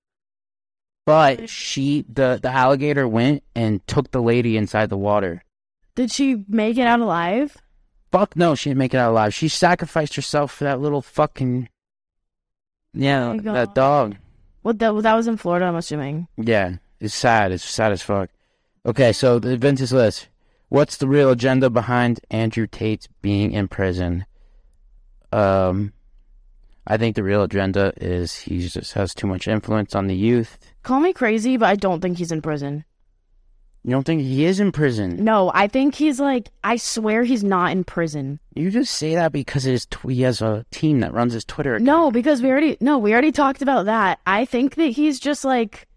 but 1.07 1.49
she, 1.49 2.05
the 2.13 2.41
the 2.43 2.51
alligator 2.51 3.07
went 3.07 3.45
and 3.55 3.87
took 3.87 4.11
the 4.11 4.21
lady 4.23 4.57
inside 4.57 4.91
the 4.91 4.97
water. 4.99 5.45
Did 5.95 6.11
she 6.11 6.45
make 6.49 6.77
it 6.79 6.87
out 6.87 7.01
alive? 7.01 7.57
Fuck 8.11 8.37
no, 8.37 8.55
she 8.55 8.71
didn't 8.71 8.79
make 8.79 8.95
it 8.95 8.99
out 8.99 9.11
alive. 9.11 9.35
She 9.35 9.49
sacrificed 9.49 10.17
herself 10.17 10.51
for 10.53 10.65
that 10.65 10.81
little 10.81 11.03
fucking 11.03 11.69
yeah, 12.95 13.29
Oh 13.29 13.53
that 13.53 13.75
dog. 13.75 14.17
What 14.69 14.81
that 14.81 15.03
that 15.03 15.15
was 15.15 15.27
in 15.27 15.39
Florida, 15.39 15.65
I'm 15.65 15.77
assuming. 15.77 16.29
Yeah, 16.37 16.77
it's 17.01 17.15
sad. 17.15 17.53
It's 17.53 17.65
sad 17.65 17.91
as 17.91 18.03
fuck. 18.03 18.29
Okay, 18.85 19.15
so 19.15 19.39
the 19.39 19.57
is 19.67 19.95
list. 19.95 20.29
What's 20.69 20.99
the 20.99 21.09
real 21.09 21.31
agenda 21.31 21.71
behind 21.71 22.21
Andrew 22.31 22.67
Tate's 22.67 23.09
being 23.23 23.53
in 23.53 23.69
prison? 23.69 24.27
Um, 25.33 25.95
I 26.87 26.99
think 26.99 27.17
the 27.17 27.23
real 27.23 27.45
agenda 27.45 27.95
is 27.97 28.37
he 28.37 28.69
just 28.69 28.93
has 28.93 29.15
too 29.15 29.27
much 29.27 29.49
influence 29.49 29.95
on 29.95 30.07
the 30.07 30.15
youth. 30.15 30.59
Call 30.83 31.01
me 31.01 31.15
crazy, 31.15 31.57
but 31.57 31.71
I 31.71 31.75
don't 31.75 32.03
think 32.03 32.19
he's 32.19 32.31
in 32.31 32.43
prison. 32.43 32.85
You 33.89 33.93
don't 33.95 34.05
think 34.05 34.21
he 34.21 34.45
is 34.45 34.61
in 34.61 34.71
prison? 34.71 35.25
No, 35.25 35.51
I 35.55 35.67
think 35.67 35.95
he's 35.95 36.21
like 36.21 36.51
I 36.63 36.77
swear 36.77 37.25
he's 37.25 37.43
not 37.43 37.73
in 37.73 37.85
prison. 37.85 38.39
You 38.55 38.71
just 38.71 38.93
say 38.95 39.15
that 39.15 39.33
because 39.33 39.63
his 39.63 39.87
tw- 39.87 40.11
he 40.11 40.21
has 40.23 40.43
a 40.43 40.67
team 40.71 41.01
that 41.01 41.15
runs 41.15 41.33
his 41.33 41.47
Twitter. 41.47 41.77
account. 41.77 41.87
No, 41.87 42.11
because 42.11 42.43
we 42.43 42.51
already 42.51 42.77
no, 42.83 42.99
we 42.99 43.13
already 43.15 43.33
talked 43.33 43.63
about 43.63 43.87
that. 43.87 44.21
I 44.27 44.45
think 44.45 44.75
that 44.75 44.89
he's 44.89 45.19
just 45.19 45.43
like 45.43 45.89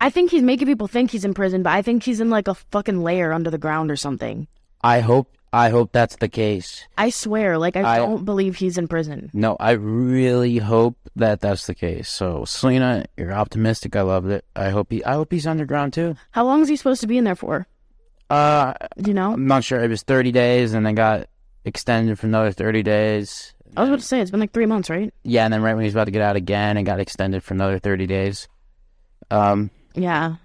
I 0.00 0.08
think 0.08 0.30
he's 0.30 0.44
making 0.44 0.68
people 0.68 0.86
think 0.86 1.10
he's 1.10 1.24
in 1.24 1.34
prison, 1.34 1.64
but 1.64 1.72
I 1.72 1.82
think 1.82 2.04
he's 2.04 2.20
in 2.20 2.30
like 2.30 2.46
a 2.46 2.54
fucking 2.54 3.02
lair 3.02 3.32
under 3.32 3.50
the 3.50 3.58
ground 3.58 3.90
or 3.90 3.96
something. 3.96 4.46
I 4.84 5.00
hope 5.00 5.34
I 5.52 5.70
hope 5.70 5.90
that's 5.92 6.16
the 6.16 6.28
case. 6.28 6.86
I 6.96 7.10
swear, 7.10 7.58
like 7.58 7.76
I, 7.76 7.94
I- 7.94 7.98
don't 7.98 8.24
believe 8.24 8.56
he's 8.56 8.78
in 8.78 8.86
prison. 8.88 9.30
No, 9.32 9.56
I 9.58 9.72
really 9.72 10.58
hope 10.58 10.96
that 11.16 11.40
that's 11.40 11.66
the 11.66 11.74
case. 11.74 12.08
So, 12.08 12.44
Selena, 12.44 13.04
you're 13.16 13.32
optimistic. 13.32 13.96
I 13.96 14.02
love 14.02 14.30
it. 14.30 14.44
I 14.54 14.70
hope 14.70 14.92
he. 14.92 15.02
I 15.04 15.14
hope 15.14 15.32
he's 15.32 15.46
underground 15.48 15.92
too. 15.92 16.14
How 16.30 16.44
long 16.44 16.60
is 16.62 16.68
he 16.68 16.76
supposed 16.76 17.00
to 17.00 17.06
be 17.08 17.18
in 17.18 17.24
there 17.24 17.34
for? 17.34 17.66
Uh, 18.30 18.74
Do 18.96 19.10
you 19.10 19.14
know? 19.14 19.32
I'm 19.32 19.46
not 19.48 19.64
sure. 19.64 19.82
It 19.82 19.90
was 19.90 20.04
30 20.04 20.30
days, 20.30 20.72
and 20.72 20.86
then 20.86 20.94
got 20.94 21.26
extended 21.64 22.16
for 22.18 22.26
another 22.28 22.52
30 22.52 22.84
days. 22.84 23.52
I 23.76 23.80
was 23.80 23.88
about 23.90 23.98
to 24.00 24.04
say 24.06 24.20
it's 24.20 24.30
been 24.30 24.40
like 24.40 24.52
three 24.52 24.66
months, 24.66 24.88
right? 24.88 25.12
Yeah, 25.24 25.44
and 25.44 25.52
then 25.52 25.62
right 25.62 25.74
when 25.74 25.82
he 25.82 25.86
was 25.88 25.94
about 25.94 26.04
to 26.04 26.10
get 26.12 26.22
out 26.22 26.36
again, 26.36 26.76
it 26.76 26.84
got 26.84 27.00
extended 27.00 27.42
for 27.42 27.54
another 27.54 27.78
30 27.80 28.06
days. 28.06 28.48
Um, 29.30 29.70
Yeah, 29.94 30.36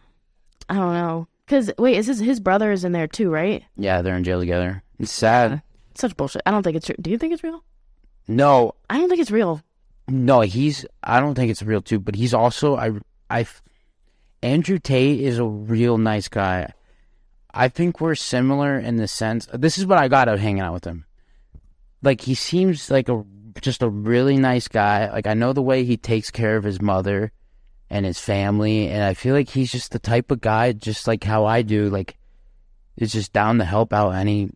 I 0.70 0.74
don't 0.76 0.94
know. 0.94 1.28
Cause 1.48 1.70
wait, 1.78 1.98
is 1.98 2.08
his 2.08 2.20
his 2.20 2.40
brother 2.40 2.72
is 2.72 2.84
in 2.86 2.92
there 2.92 3.08
too, 3.08 3.30
right? 3.30 3.64
yeah, 3.78 4.02
they're 4.02 4.16
in 4.16 4.24
jail 4.24 4.40
together. 4.40 4.82
It's 5.00 5.12
sad. 5.12 5.52
Uh, 5.52 5.58
it's 5.92 6.02
Such 6.02 6.16
bullshit. 6.18 6.42
I 6.46 6.52
don't 6.52 6.64
think 6.64 6.78
it's. 6.78 6.90
re- 6.90 6.96
Do 7.02 7.10
you 7.12 7.18
think 7.18 7.34
it's 7.34 7.44
real? 7.44 7.64
No, 8.28 8.74
I 8.90 8.98
don't 8.98 9.10
think 9.10 9.22
it's 9.22 9.32
real. 9.32 9.62
no, 10.08 10.42
he's. 10.42 10.86
I 11.04 11.20
don't 11.20 11.36
think 11.36 11.52
it's 11.52 11.64
real 11.64 11.82
too, 11.82 12.00
but 12.00 12.16
he's 12.16 12.34
also. 12.34 12.76
I. 12.76 12.92
I. 13.30 13.46
Andrew 14.42 14.78
Tate 14.80 15.22
is 15.22 15.40
a 15.40 15.46
real 15.46 15.98
nice 15.98 16.28
guy. 16.28 16.72
I 17.54 17.70
think 17.70 18.00
we're 18.02 18.16
similar 18.16 18.78
in 18.78 18.98
the 18.98 19.08
sense. 19.08 19.48
This 19.54 19.78
is 19.78 19.86
what 19.86 19.98
I 19.98 20.08
got 20.08 20.28
out 20.28 20.36
of 20.36 20.40
hanging 20.42 20.62
out 20.62 20.74
with 20.74 20.84
him. 20.86 21.06
Like 22.02 22.22
he 22.22 22.36
seems 22.36 22.92
like 22.92 23.10
a 23.10 23.24
just 23.62 23.82
a 23.82 23.90
really 23.90 24.38
nice 24.38 24.68
guy. 24.68 25.10
Like 25.12 25.26
I 25.28 25.34
know 25.34 25.54
the 25.54 25.62
way 25.62 25.84
he 25.86 25.98
takes 25.98 26.30
care 26.30 26.58
of 26.58 26.64
his 26.64 26.82
mother 26.82 27.32
and 27.90 28.06
his 28.06 28.20
family, 28.20 28.88
and 28.90 29.04
I 29.04 29.14
feel 29.14 29.34
like 29.34 29.50
he's 29.50 29.72
just 29.72 29.92
the 29.92 30.00
type 30.00 30.30
of 30.32 30.42
guy, 30.42 30.74
just 30.74 31.08
like 31.08 31.24
how 31.24 31.46
I 31.46 31.62
do. 31.62 31.90
Like, 31.90 32.18
is 32.98 33.14
just 33.14 33.32
down 33.34 33.58
to 33.60 33.66
help 33.66 33.94
out 33.94 34.12
any 34.12 34.50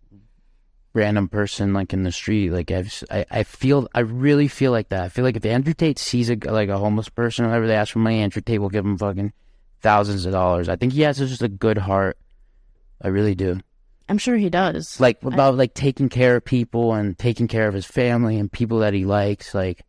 random 0.94 1.28
person 1.28 1.74
like 1.74 1.94
in 1.94 2.04
the 2.04 2.12
street. 2.12 2.52
Like 2.52 2.72
I've, 2.72 3.04
I, 3.12 3.26
I 3.30 3.44
feel, 3.44 3.88
I 3.94 4.02
really 4.02 4.48
feel 4.48 4.72
like 4.72 4.90
that. 4.90 5.04
I 5.04 5.10
feel 5.10 5.24
like 5.24 5.36
if 5.36 5.46
Andrew 5.46 5.74
Tate 5.74 6.00
sees 6.00 6.30
a 6.30 6.36
like 6.36 6.70
a 6.70 6.78
homeless 6.78 7.10
person, 7.10 7.46
or 7.46 7.50
whatever 7.50 7.68
they 7.68 7.76
ask 7.76 7.94
for 7.94 8.00
money, 8.00 8.22
Andrew 8.22 8.42
Tate 8.42 8.60
will 8.60 8.70
give 8.70 8.84
them 8.84 8.98
fucking 8.98 9.34
thousands 9.82 10.26
of 10.26 10.32
dollars. 10.32 10.70
I 10.70 10.76
think 10.76 10.94
he 10.94 11.02
has 11.02 11.18
just 11.18 11.42
a 11.42 11.48
good 11.48 11.78
heart. 11.78 12.18
I 13.02 13.08
really 13.08 13.36
do. 13.36 13.60
I'm 14.10 14.18
sure 14.18 14.36
he 14.36 14.50
does. 14.50 15.00
Like 15.00 15.24
about 15.24 15.56
like 15.56 15.74
taking 15.74 16.10
care 16.10 16.36
of 16.36 16.44
people 16.44 16.94
and 16.94 17.18
taking 17.18 17.48
care 17.48 17.68
of 17.68 17.76
his 17.76 17.86
family 17.86 18.40
and 18.40 18.52
people 18.52 18.80
that 18.80 18.94
he 18.94 19.06
likes. 19.06 19.54
Like 19.54 19.84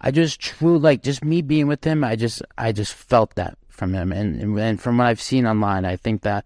I 0.00 0.12
just 0.12 0.40
true 0.40 0.78
like 0.78 1.02
just 1.02 1.24
me 1.24 1.42
being 1.42 1.66
with 1.66 1.84
him. 1.84 2.04
I 2.04 2.14
just 2.14 2.40
I 2.56 2.72
just 2.72 2.94
felt 2.94 3.34
that 3.34 3.58
from 3.68 3.92
him 3.92 4.12
and, 4.12 4.58
and 4.58 4.80
from 4.80 4.98
what 4.98 5.08
I've 5.08 5.20
seen 5.20 5.46
online, 5.46 5.84
I 5.84 5.96
think 5.96 6.22
that, 6.22 6.44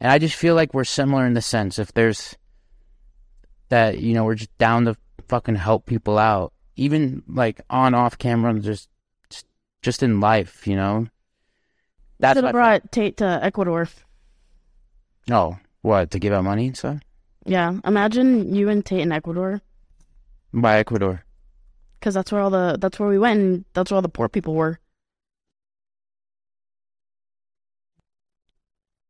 and 0.00 0.10
I 0.10 0.18
just 0.18 0.34
feel 0.34 0.56
like 0.56 0.74
we're 0.74 0.84
similar 0.84 1.24
in 1.24 1.34
the 1.34 1.40
sense 1.40 1.78
if 1.78 1.92
there's 1.92 2.36
that 3.68 3.98
you 3.98 4.14
know 4.14 4.24
we're 4.24 4.34
just 4.34 4.56
down 4.58 4.84
to 4.86 4.96
fucking 5.28 5.56
help 5.56 5.86
people 5.86 6.18
out, 6.18 6.52
even 6.76 7.22
like 7.28 7.60
on 7.70 7.94
off 7.94 8.16
camera, 8.18 8.58
just 8.60 8.88
just, 9.82 10.02
in 10.02 10.20
life, 10.20 10.66
you 10.66 10.74
know. 10.76 11.06
That's 12.20 12.36
Should 12.36 12.44
what 12.44 12.48
have 12.48 12.52
brought 12.54 12.92
Tate 12.92 13.16
to 13.18 13.38
Ecuador. 13.42 13.86
felt. 13.86 14.04
Oh, 15.30 15.58
what 15.82 16.10
to 16.10 16.18
give 16.18 16.32
out 16.32 16.44
money 16.44 16.66
and 16.68 16.76
stuff? 16.76 17.00
Yeah, 17.46 17.78
imagine 17.84 18.54
you 18.54 18.68
and 18.68 18.84
Tate 18.84 19.00
in 19.00 19.12
Ecuador, 19.12 19.60
By 20.52 20.78
Ecuador. 20.78 21.24
because 22.00 22.14
that's 22.14 22.32
where 22.32 22.40
all 22.40 22.50
the 22.50 22.76
that's 22.80 22.98
where 22.98 23.08
we 23.08 23.18
went. 23.18 23.40
and 23.40 23.64
That's 23.74 23.90
where 23.90 23.96
all 23.96 24.02
the 24.02 24.08
poor 24.08 24.28
people 24.28 24.54
were. 24.54 24.80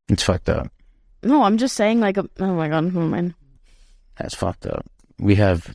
It's 0.08 0.22
fucked 0.22 0.48
up. 0.48 0.68
No, 1.22 1.42
I'm 1.42 1.58
just 1.58 1.74
saying. 1.76 2.00
Like, 2.00 2.16
oh 2.18 2.28
my 2.54 2.68
god, 2.68 2.84
never 2.84 3.00
mind. 3.00 3.34
That's 4.18 4.34
fucked 4.34 4.66
up. 4.66 4.84
We 5.18 5.36
have 5.36 5.74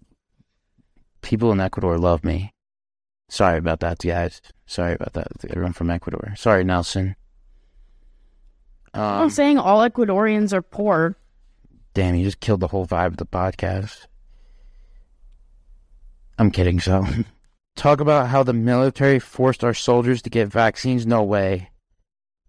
people 1.21 1.51
in 1.51 1.60
Ecuador 1.60 1.97
love 1.97 2.23
me. 2.23 2.53
Sorry 3.29 3.58
about 3.58 3.79
that, 3.79 3.99
guys. 3.99 4.41
Sorry 4.65 4.93
about 4.93 5.13
that. 5.13 5.27
Everyone 5.49 5.73
from 5.73 5.89
Ecuador. 5.89 6.34
Sorry, 6.36 6.63
Nelson. 6.63 7.15
I'm 8.93 9.23
Um, 9.23 9.29
saying 9.29 9.58
all 9.58 9.79
Ecuadorians 9.88 10.53
are 10.53 10.62
poor. 10.62 11.15
damn, 11.95 12.15
you 12.15 12.23
just 12.25 12.39
killed 12.39 12.60
the 12.60 12.67
whole 12.67 12.86
vibe 12.88 13.08
of 13.08 13.17
the 13.17 13.25
podcast. 13.25 14.06
I'm 16.38 16.51
kidding, 16.51 16.79
so. 16.79 17.06
Talk 17.75 17.99
about 17.99 18.27
how 18.29 18.43
the 18.43 18.53
military 18.53 19.19
forced 19.19 19.63
our 19.63 19.73
soldiers 19.73 20.21
to 20.23 20.29
get 20.29 20.47
vaccines? 20.47 21.06
No 21.08 21.23
way. 21.23 21.69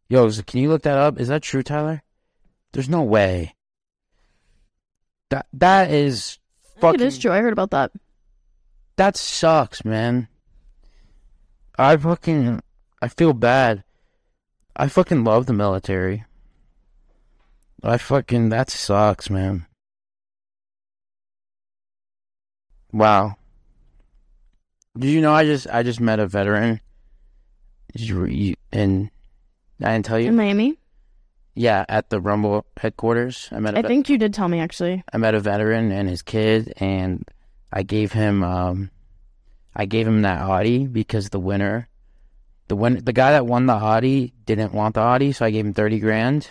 Yo, 0.08 0.30
can 0.30 0.60
you 0.60 0.68
look 0.68 0.82
that 0.82 0.98
up? 0.98 1.18
Is 1.18 1.28
that 1.28 1.42
true, 1.42 1.62
Tyler? 1.62 2.02
There's 2.72 2.88
no 2.90 3.02
way. 3.02 3.54
That 5.30 5.46
that 5.54 5.90
is 5.90 6.38
fucking. 6.80 7.00
It 7.00 7.06
is 7.06 7.18
true. 7.18 7.32
I 7.32 7.38
heard 7.38 7.52
about 7.52 7.70
that. 7.70 7.92
that 8.96 9.16
sucks, 9.16 9.84
man. 9.84 10.28
I 11.78 11.96
fucking 11.96 12.60
I 13.02 13.08
feel 13.08 13.32
bad. 13.32 13.84
I 14.76 14.88
fucking 14.88 15.24
love 15.24 15.46
the 15.46 15.52
military. 15.52 16.24
I 17.82 17.98
fucking 17.98 18.48
that 18.50 18.70
sucks, 18.70 19.28
man. 19.28 19.66
Wow. 22.92 23.36
Did 24.96 25.10
you 25.10 25.20
know 25.20 25.34
I 25.34 25.44
just 25.44 25.66
I 25.68 25.82
just 25.82 26.00
met 26.00 26.20
a 26.20 26.26
veteran? 26.26 26.80
Did 27.92 28.08
you, 28.08 28.24
you 28.24 28.54
and 28.72 29.10
I 29.82 29.92
didn't 29.94 30.06
tell 30.06 30.18
you? 30.18 30.28
In 30.28 30.36
Miami, 30.36 30.78
yeah, 31.54 31.84
at 31.88 32.10
the 32.10 32.20
Rumble 32.20 32.66
headquarters. 32.76 33.48
I 33.52 33.60
met 33.60 33.74
a 33.74 33.78
I 33.78 33.82
vet- 33.82 33.88
think 33.88 34.08
you 34.08 34.18
did 34.18 34.34
tell 34.34 34.48
me 34.48 34.60
actually. 34.60 35.02
I 35.12 35.18
met 35.18 35.34
a 35.34 35.40
veteran 35.40 35.92
and 35.92 36.08
his 36.08 36.22
kid, 36.22 36.72
and 36.78 37.28
I 37.72 37.82
gave 37.82 38.12
him 38.12 38.42
um, 38.42 38.90
I 39.74 39.86
gave 39.86 40.06
him 40.06 40.22
that 40.22 40.40
Audi 40.40 40.86
because 40.86 41.30
the 41.30 41.40
winner, 41.40 41.88
the 42.68 42.76
win, 42.76 43.04
the 43.04 43.12
guy 43.12 43.32
that 43.32 43.46
won 43.46 43.66
the 43.66 43.74
Audi 43.74 44.32
didn't 44.44 44.74
want 44.74 44.94
the 44.94 45.00
Audi, 45.00 45.32
so 45.32 45.44
I 45.44 45.50
gave 45.50 45.64
him 45.64 45.74
thirty 45.74 46.00
grand, 46.00 46.50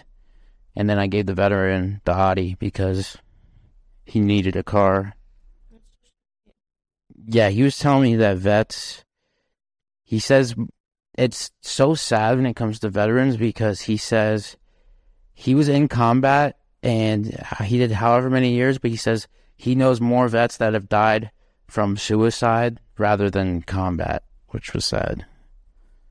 and 0.76 0.90
then 0.90 1.00
I 1.00 1.08
gave 1.08 1.26
the 1.26 1.34
veteran 1.34 2.02
the 2.06 2.14
Audi 2.14 2.56
because 2.60 3.18
he 4.06 4.20
needed 4.20 4.56
a 4.56 4.64
car. 4.64 5.16
Yeah, 7.26 7.50
he 7.50 7.64
was 7.64 7.78
telling 7.78 8.04
me 8.04 8.16
that 8.18 8.38
vets. 8.38 9.04
He 10.04 10.20
says 10.20 10.56
it's 11.18 11.52
so 11.62 11.94
sad 11.94 12.38
when 12.38 12.46
it 12.46 12.56
comes 12.56 12.80
to 12.80 12.90
veterans 12.90 13.38
because 13.38 13.82
he 13.82 13.98
says 13.98 14.58
he 15.34 15.56
was 15.56 15.70
in 15.70 15.88
combat 15.88 16.58
and 16.82 17.38
uh, 17.52 17.64
he 17.64 17.78
did 17.78 17.92
however 17.92 18.30
many 18.30 18.54
years, 18.54 18.78
but 18.78 18.92
he 18.92 18.98
says 18.98 19.28
he 19.56 19.76
knows 19.76 20.02
more 20.02 20.28
vets 20.28 20.58
that 20.58 20.74
have 20.74 20.90
died 20.90 21.32
from 21.68 21.98
suicide 21.98 22.80
rather 22.98 23.30
than 23.30 23.62
combat, 23.62 24.24
which 24.50 24.74
was 24.74 24.86
sad. 24.86 25.26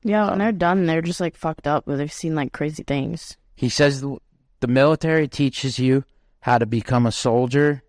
Yeah, 0.03 0.25
when 0.25 0.33
um, 0.33 0.39
they're 0.39 0.51
done, 0.51 0.85
they're 0.85 1.01
just 1.01 1.21
like 1.21 1.35
fucked 1.35 1.67
up, 1.67 1.85
but 1.85 1.97
they've 1.97 2.11
seen 2.11 2.35
like 2.35 2.51
crazy 2.51 2.83
things. 2.83 3.37
He 3.55 3.69
says 3.69 4.01
the, 4.01 4.17
the 4.59 4.67
military 4.67 5.27
teaches 5.27 5.79
you 5.79 6.03
how 6.41 6.57
to 6.57 6.65
become 6.65 7.05
a 7.05 7.11
soldier, 7.11 7.83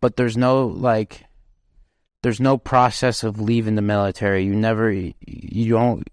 but 0.00 0.16
there's 0.16 0.36
no 0.36 0.66
like 0.66 1.24
there's 2.22 2.40
no 2.40 2.56
process 2.56 3.24
of 3.24 3.40
leaving 3.40 3.74
the 3.74 3.82
military. 3.82 4.44
You 4.44 4.54
never 4.54 4.92
you 4.92 5.68
don't 5.70 6.08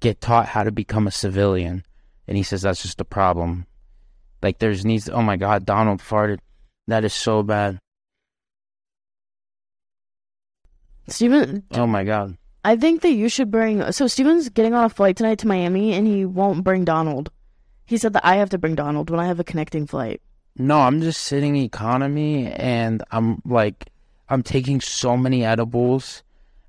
get 0.00 0.20
taught 0.20 0.46
how 0.46 0.64
to 0.64 0.72
become 0.72 1.06
a 1.06 1.12
civilian. 1.12 1.84
And 2.28 2.36
he 2.36 2.42
says 2.42 2.62
that's 2.62 2.82
just 2.82 3.00
a 3.00 3.04
problem. 3.04 3.66
Like 4.42 4.58
there's 4.58 4.84
needs 4.84 5.08
oh 5.08 5.22
my 5.22 5.36
god, 5.36 5.64
Donald 5.64 6.00
farted. 6.00 6.38
That 6.88 7.04
is 7.04 7.12
so 7.12 7.42
bad. 7.42 7.78
Steven, 11.08 11.64
Oh 11.72 11.86
my 11.86 12.04
god. 12.04 12.36
I 12.64 12.76
think 12.76 13.02
that 13.02 13.12
you 13.12 13.28
should 13.28 13.50
bring. 13.50 13.90
So 13.92 14.06
Steven's 14.06 14.48
getting 14.48 14.72
on 14.72 14.84
a 14.84 14.88
flight 14.88 15.16
tonight 15.16 15.38
to 15.40 15.48
Miami, 15.48 15.92
and 15.94 16.06
he 16.06 16.24
won't 16.24 16.62
bring 16.62 16.84
Donald. 16.84 17.30
He 17.86 17.96
said 17.98 18.12
that 18.12 18.24
I 18.24 18.36
have 18.36 18.50
to 18.50 18.58
bring 18.58 18.76
Donald 18.76 19.10
when 19.10 19.18
I 19.20 19.26
have 19.26 19.40
a 19.40 19.44
connecting 19.44 19.86
flight. 19.86 20.22
No, 20.56 20.78
I'm 20.78 21.00
just 21.00 21.22
sitting 21.22 21.56
economy 21.56 22.46
and 22.46 23.02
I'm 23.10 23.42
like 23.44 23.88
I'm 24.28 24.42
taking 24.42 24.80
so 24.80 25.16
many 25.16 25.44
edibles 25.44 26.22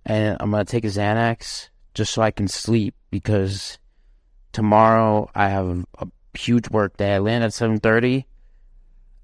and 0.06 0.38
I'm 0.40 0.52
gonna 0.52 0.66
take 0.66 0.86
a 0.86 0.88
Xanax 0.88 1.70
just 1.94 2.14
so 2.14 2.22
I 2.22 2.32
can 2.32 2.48
sleep 2.48 2.96
because 3.12 3.78
tomorrow 4.54 5.30
I 5.36 5.50
have 5.50 5.86
a 6.00 6.08
huge 6.34 6.70
work 6.70 6.96
day. 6.98 7.16
I 7.16 7.20
land 7.20 7.44
at 7.44 7.54
seven 7.54 7.80
thirty. 7.80 8.26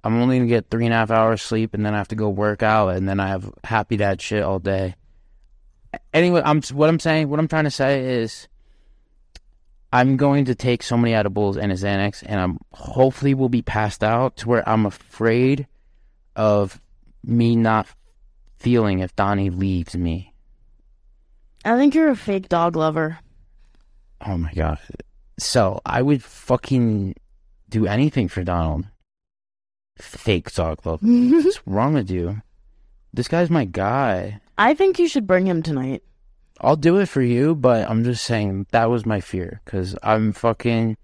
I'm 0.03 0.21
only 0.21 0.37
gonna 0.37 0.49
get 0.49 0.69
three 0.69 0.85
and 0.85 0.93
a 0.93 0.97
half 0.97 1.11
hours 1.11 1.41
sleep 1.41 1.73
and 1.73 1.85
then 1.85 1.93
I 1.93 1.97
have 1.97 2.07
to 2.09 2.15
go 2.15 2.29
work 2.29 2.63
out 2.63 2.89
and 2.89 3.07
then 3.07 3.19
I 3.19 3.27
have 3.27 3.51
happy 3.63 3.97
dad 3.97 4.21
shit 4.21 4.43
all 4.43 4.59
day. 4.59 4.95
Anyway, 6.13 6.41
I'm 6.43 6.61
what 6.73 6.89
I'm 6.89 6.99
saying, 6.99 7.29
what 7.29 7.39
I'm 7.39 7.47
trying 7.47 7.63
to 7.63 7.71
say 7.71 8.21
is 8.21 8.47
I'm 9.91 10.17
going 10.17 10.45
to 10.45 10.55
take 10.55 10.83
so 10.83 10.97
many 10.97 11.13
edibles 11.15 11.57
and 11.57 11.71
a 11.71 11.75
Xanax, 11.75 12.23
and 12.25 12.39
I'm 12.39 12.59
hopefully 12.73 13.33
will 13.33 13.49
be 13.49 13.63
passed 13.63 14.03
out 14.03 14.37
to 14.37 14.47
where 14.47 14.67
I'm 14.69 14.85
afraid 14.85 15.67
of 16.35 16.79
me 17.23 17.55
not 17.55 17.87
feeling 18.57 18.99
if 18.99 19.15
Donnie 19.15 19.49
leaves 19.49 19.95
me. 19.95 20.33
I 21.65 21.75
think 21.75 21.95
you're 21.95 22.11
a 22.11 22.15
fake 22.15 22.49
dog 22.49 22.75
lover. 22.75 23.19
Oh 24.25 24.37
my 24.37 24.53
god! 24.53 24.77
So 25.39 25.81
I 25.85 26.01
would 26.01 26.23
fucking 26.23 27.15
do 27.69 27.87
anything 27.87 28.27
for 28.27 28.43
Donald. 28.43 28.85
Fake 29.97 30.53
dog 30.53 30.85
love. 30.85 30.99
What's 31.03 31.65
wrong 31.65 31.93
with 31.93 32.09
you? 32.09 32.41
This 33.13 33.27
guy's 33.27 33.49
my 33.49 33.65
guy. 33.65 34.39
I 34.57 34.73
think 34.73 34.99
you 34.99 35.07
should 35.07 35.25
bring 35.25 35.47
him 35.47 35.63
tonight. 35.63 36.03
I'll 36.61 36.75
do 36.75 36.97
it 36.97 37.07
for 37.07 37.21
you, 37.21 37.55
but 37.55 37.89
I'm 37.89 38.03
just 38.03 38.25
saying 38.25 38.67
that 38.71 38.89
was 38.89 39.05
my 39.05 39.21
fear 39.21 39.61
because 39.63 39.95
I'm 40.03 40.33
fucking. 40.33 40.97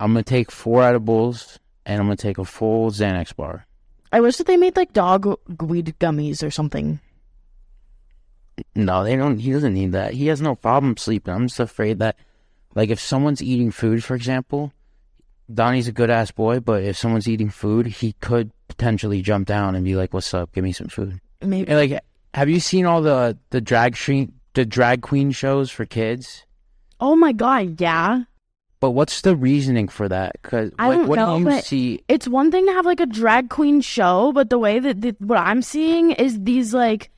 I'm 0.00 0.12
gonna 0.12 0.22
take 0.22 0.50
four 0.50 0.82
edibles 0.82 1.58
and 1.84 2.00
I'm 2.00 2.06
gonna 2.06 2.16
take 2.16 2.38
a 2.38 2.44
full 2.44 2.90
Xanax 2.90 3.36
bar. 3.36 3.66
I 4.12 4.20
wish 4.20 4.36
that 4.38 4.46
they 4.46 4.56
made 4.56 4.76
like 4.76 4.92
dog 4.92 5.38
weed 5.60 5.94
gummies 6.00 6.42
or 6.42 6.50
something. 6.50 7.00
No, 8.74 9.04
they 9.04 9.16
don't. 9.16 9.38
He 9.38 9.52
doesn't 9.52 9.74
need 9.74 9.92
that. 9.92 10.14
He 10.14 10.28
has 10.28 10.40
no 10.40 10.54
problem 10.54 10.96
sleeping. 10.96 11.34
I'm 11.34 11.48
just 11.48 11.60
afraid 11.60 11.98
that, 11.98 12.16
like, 12.76 12.90
if 12.90 13.00
someone's 13.00 13.42
eating 13.42 13.72
food, 13.72 14.04
for 14.04 14.14
example, 14.14 14.72
Donnie's 15.52 15.88
a 15.88 15.92
good 15.92 16.10
ass 16.10 16.30
boy, 16.30 16.60
but 16.60 16.84
if 16.84 16.96
someone's 16.96 17.26
eating 17.28 17.50
food, 17.50 17.86
he 17.86 18.12
could 18.20 18.52
potentially 18.68 19.22
jump 19.22 19.48
down 19.48 19.74
and 19.74 19.84
be 19.84 19.96
like, 19.96 20.12
"What's 20.14 20.32
up? 20.34 20.52
Give 20.52 20.62
me 20.62 20.72
some 20.72 20.88
food." 20.88 21.20
Maybe 21.40 21.68
And, 21.68 21.78
like, 21.78 22.02
have 22.34 22.48
you 22.48 22.60
seen 22.60 22.84
all 22.86 23.02
the 23.02 23.36
the 23.50 23.60
drag 23.60 23.96
street 23.96 24.30
the 24.54 24.64
drag 24.64 25.02
queen 25.02 25.30
shows 25.32 25.70
for 25.70 25.84
kids? 25.84 26.44
Oh 27.00 27.16
my 27.16 27.32
god, 27.32 27.80
yeah. 27.80 28.22
But 28.80 28.90
what's 28.90 29.22
the 29.22 29.34
reasoning 29.36 29.88
for 29.88 30.08
that? 30.08 30.32
Because 30.42 30.70
I 30.78 30.88
like, 30.88 30.98
don't 30.98 31.08
what 31.08 31.16
know, 31.16 31.34
do 31.36 31.40
you 31.40 31.44
but- 31.46 31.64
see? 31.64 32.00
It's 32.08 32.28
one 32.28 32.50
thing 32.50 32.66
to 32.66 32.72
have 32.72 32.84
like 32.84 33.00
a 33.00 33.06
drag 33.06 33.48
queen 33.48 33.80
show, 33.80 34.32
but 34.32 34.50
the 34.50 34.58
way 34.58 34.78
that 34.80 35.00
that 35.02 35.20
what 35.20 35.38
I'm 35.38 35.62
seeing 35.62 36.10
is 36.10 36.42
these 36.42 36.74
like 36.74 37.10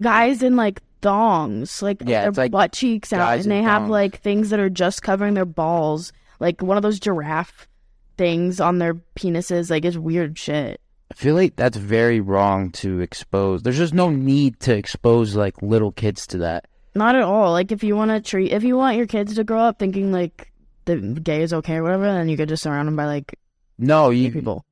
guys 0.00 0.42
in 0.42 0.56
like 0.56 0.80
thongs, 1.02 1.82
like 1.82 2.00
Yeah, 2.04 2.22
their 2.22 2.32
like 2.32 2.52
butt 2.52 2.72
cheeks 2.72 3.12
out, 3.12 3.38
and 3.38 3.50
they 3.50 3.62
have 3.62 3.82
thongs. 3.82 3.90
like 3.90 4.20
things 4.20 4.50
that 4.50 4.60
are 4.60 4.70
just 4.70 5.02
covering 5.02 5.34
their 5.34 5.44
balls, 5.44 6.12
like 6.40 6.62
one 6.62 6.76
of 6.76 6.82
those 6.82 6.98
giraffe 7.00 7.68
things 8.16 8.60
on 8.60 8.78
their 8.78 8.94
penises. 9.16 9.70
Like 9.70 9.84
it's 9.84 9.96
weird 9.96 10.38
shit. 10.38 10.80
I 11.10 11.14
feel 11.14 11.34
like 11.34 11.56
that's 11.56 11.76
very 11.76 12.20
wrong 12.20 12.70
to 12.72 13.00
expose. 13.00 13.62
There's 13.62 13.76
just 13.76 13.92
no 13.92 14.08
need 14.08 14.58
to 14.60 14.74
expose 14.74 15.36
like 15.36 15.60
little 15.60 15.92
kids 15.92 16.26
to 16.28 16.38
that. 16.38 16.66
Not 16.94 17.16
at 17.16 17.22
all. 17.22 17.52
Like 17.52 17.70
if 17.72 17.82
you 17.84 17.96
want 17.96 18.10
to 18.12 18.20
treat, 18.20 18.52
if 18.52 18.62
you 18.64 18.76
want 18.76 18.96
your 18.96 19.06
kids 19.06 19.34
to 19.34 19.44
grow 19.44 19.60
up 19.60 19.78
thinking 19.78 20.10
like 20.12 20.50
the 20.86 20.96
gay 20.96 21.42
is 21.42 21.52
okay 21.52 21.76
or 21.76 21.82
whatever, 21.82 22.04
then 22.04 22.28
you 22.28 22.36
could 22.36 22.48
just 22.48 22.62
surround 22.62 22.88
them 22.88 22.96
by 22.96 23.04
like 23.06 23.34
No, 23.78 24.10
you 24.10 24.32
people. 24.32 24.64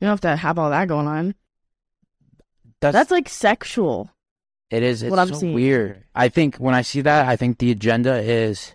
You 0.00 0.06
don't 0.06 0.12
have 0.12 0.20
to 0.22 0.36
have 0.36 0.58
all 0.58 0.70
that 0.70 0.88
going 0.88 1.06
on. 1.06 1.34
That's, 2.80 2.94
That's 2.94 3.10
like 3.10 3.28
sexual. 3.28 4.10
It 4.72 4.82
is. 4.82 5.02
It's 5.02 5.10
what 5.10 5.18
I'm 5.18 5.28
so 5.28 5.34
seeing. 5.34 5.52
weird. 5.52 6.02
I 6.14 6.30
think 6.30 6.56
when 6.56 6.74
I 6.74 6.80
see 6.80 7.02
that, 7.02 7.28
I 7.28 7.36
think 7.36 7.58
the 7.58 7.70
agenda 7.70 8.16
is 8.16 8.74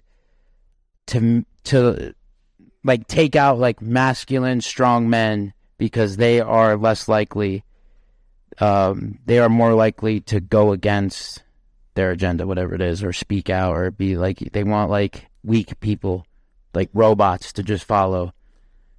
to 1.07 1.43
to 1.65 2.13
like 2.83 3.07
take 3.07 3.35
out 3.35 3.57
like 3.57 3.81
masculine, 3.81 4.61
strong 4.61 5.09
men 5.09 5.53
because 5.79 6.17
they 6.17 6.39
are 6.39 6.77
less 6.77 7.07
likely. 7.07 7.63
Um, 8.59 9.17
they 9.25 9.39
are 9.39 9.49
more 9.49 9.73
likely 9.73 10.21
to 10.21 10.39
go 10.39 10.71
against 10.71 11.43
their 11.95 12.11
agenda, 12.11 12.45
whatever 12.45 12.75
it 12.75 12.81
is, 12.81 13.03
or 13.03 13.11
speak 13.11 13.49
out, 13.49 13.75
or 13.75 13.89
be 13.89 14.17
like 14.17 14.37
they 14.53 14.63
want 14.63 14.91
like 14.91 15.25
weak 15.43 15.79
people, 15.79 16.27
like 16.75 16.91
robots, 16.93 17.53
to 17.53 17.63
just 17.63 17.85
follow. 17.85 18.33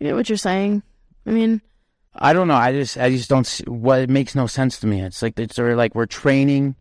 You 0.01 0.09
get 0.09 0.17
what 0.17 0.29
you're 0.29 0.37
saying? 0.37 0.83
I 1.25 1.31
mean, 1.31 1.63
I 2.13 2.33
don't 2.33 2.49
know. 2.49 2.55
I 2.55 2.73
just 2.73 2.99
I 2.99 3.09
just 3.11 3.31
don't 3.31 3.47
see 3.47 3.63
what 3.69 4.01
it 4.01 4.11
makes 4.11 4.35
no 4.35 4.49
sense 4.49 4.81
to 4.81 4.89
me. 4.89 5.01
It's 5.01 5.23
like 5.23 5.39
it's 5.39 5.55
sort 5.55 5.71
of 5.71 5.79
like 5.79 5.95
we're 5.95 6.07
training 6.07 6.75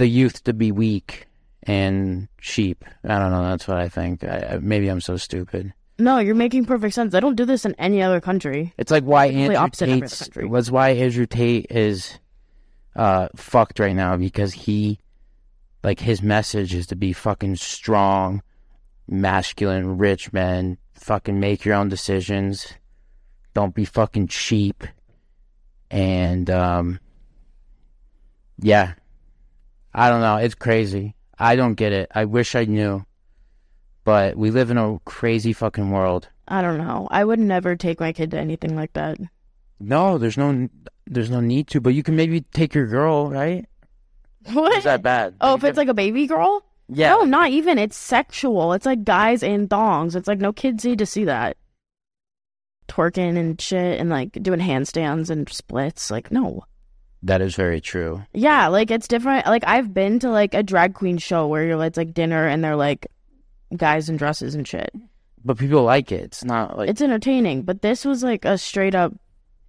the 0.00 0.08
youth 0.08 0.42
to 0.44 0.54
be 0.54 0.72
weak 0.72 1.26
and 1.64 2.26
cheap. 2.40 2.86
I 3.04 3.18
don't 3.18 3.30
know. 3.30 3.42
That's 3.42 3.68
what 3.68 3.76
I 3.76 3.90
think. 3.90 4.24
I, 4.24 4.52
I, 4.52 4.58
maybe 4.58 4.88
I'm 4.88 5.02
so 5.02 5.18
stupid. 5.18 5.74
no, 5.98 6.18
you're 6.18 6.34
making 6.34 6.64
perfect 6.64 6.94
sense. 6.94 7.14
I 7.14 7.20
don't 7.20 7.36
do 7.36 7.44
this 7.44 7.66
in 7.66 7.74
any 7.74 8.00
other 8.02 8.18
country. 8.18 8.72
It's 8.78 8.90
like 8.90 9.04
why 9.04 9.26
Andrew 9.26 9.56
opposite 9.56 9.84
in 9.84 9.90
every 9.90 10.06
other 10.06 10.08
Tate's 10.08 10.22
country. 10.22 10.46
was 10.46 10.70
why 10.70 10.90
Andrew 10.90 11.26
Tate 11.26 11.66
is 11.70 12.18
uh 12.96 13.28
fucked 13.36 13.78
right 13.78 13.94
now 13.94 14.16
because 14.16 14.54
he 14.54 14.98
like 15.84 16.00
his 16.00 16.22
message 16.22 16.74
is 16.74 16.86
to 16.86 16.96
be 16.96 17.12
fucking 17.12 17.56
strong, 17.56 18.42
masculine, 19.06 19.98
rich 19.98 20.32
men. 20.32 20.78
Fucking 20.94 21.38
make 21.38 21.66
your 21.66 21.74
own 21.74 21.90
decisions. 21.90 22.72
Don't 23.52 23.74
be 23.74 23.84
fucking 23.84 24.28
cheap. 24.28 24.82
And 25.90 26.48
um 26.48 27.00
yeah. 28.62 28.94
I 29.92 30.08
don't 30.08 30.20
know. 30.20 30.36
It's 30.36 30.54
crazy. 30.54 31.14
I 31.38 31.56
don't 31.56 31.74
get 31.74 31.92
it. 31.92 32.10
I 32.14 32.24
wish 32.26 32.54
I 32.54 32.64
knew. 32.64 33.04
But 34.04 34.36
we 34.36 34.50
live 34.50 34.70
in 34.70 34.78
a 34.78 34.98
crazy 35.04 35.52
fucking 35.52 35.90
world. 35.90 36.28
I 36.48 36.62
don't 36.62 36.78
know. 36.78 37.06
I 37.10 37.24
would 37.24 37.38
never 37.38 37.76
take 37.76 38.00
my 38.00 38.12
kid 38.12 38.30
to 38.32 38.38
anything 38.38 38.74
like 38.74 38.92
that. 38.94 39.18
No, 39.78 40.18
there's 40.18 40.36
no 40.36 40.68
there's 41.06 41.30
no 41.30 41.40
need 41.40 41.68
to, 41.68 41.80
but 41.80 41.94
you 41.94 42.02
can 42.02 42.16
maybe 42.16 42.42
take 42.52 42.74
your 42.74 42.86
girl, 42.86 43.30
right? 43.30 43.66
What? 44.52 44.78
Is 44.78 44.84
that 44.84 45.02
bad? 45.02 45.34
oh, 45.40 45.54
if 45.54 45.64
it's 45.64 45.76
like 45.76 45.88
a 45.88 45.94
baby 45.94 46.26
girl? 46.26 46.64
yeah, 46.88 47.10
No, 47.10 47.22
not 47.24 47.50
even. 47.50 47.78
It's 47.78 47.96
sexual. 47.96 48.72
It's 48.72 48.86
like 48.86 49.04
guys 49.04 49.42
in 49.42 49.68
thongs. 49.68 50.16
It's 50.16 50.26
like 50.28 50.38
no 50.38 50.52
kids 50.52 50.84
need 50.84 50.98
to 50.98 51.06
see 51.06 51.24
that. 51.24 51.56
Twerking 52.88 53.36
and 53.38 53.60
shit 53.60 54.00
and 54.00 54.08
like 54.10 54.32
doing 54.32 54.60
handstands 54.60 55.30
and 55.30 55.48
splits. 55.48 56.10
Like, 56.10 56.32
no. 56.32 56.64
That 57.22 57.40
is 57.40 57.54
very 57.54 57.80
true. 57.80 58.22
Yeah, 58.32 58.68
like 58.68 58.90
it's 58.90 59.08
different. 59.08 59.46
Like 59.46 59.64
I've 59.66 59.92
been 59.92 60.18
to 60.20 60.30
like 60.30 60.54
a 60.54 60.62
drag 60.62 60.94
queen 60.94 61.18
show 61.18 61.46
where 61.46 61.64
you're 61.64 61.76
like, 61.76 61.88
it's 61.88 61.96
like 61.98 62.14
dinner 62.14 62.46
and 62.46 62.62
they're 62.64 62.76
like 62.76 63.06
guys 63.76 64.08
in 64.08 64.16
dresses 64.16 64.54
and 64.54 64.66
shit. 64.66 64.90
But 65.44 65.58
people 65.58 65.82
like 65.82 66.12
it. 66.12 66.22
It's 66.24 66.44
not 66.44 66.76
like 66.76 66.88
It's 66.88 67.00
entertaining, 67.00 67.62
but 67.62 67.82
this 67.82 68.04
was 68.04 68.22
like 68.22 68.44
a 68.44 68.58
straight 68.58 68.94
up 68.94 69.14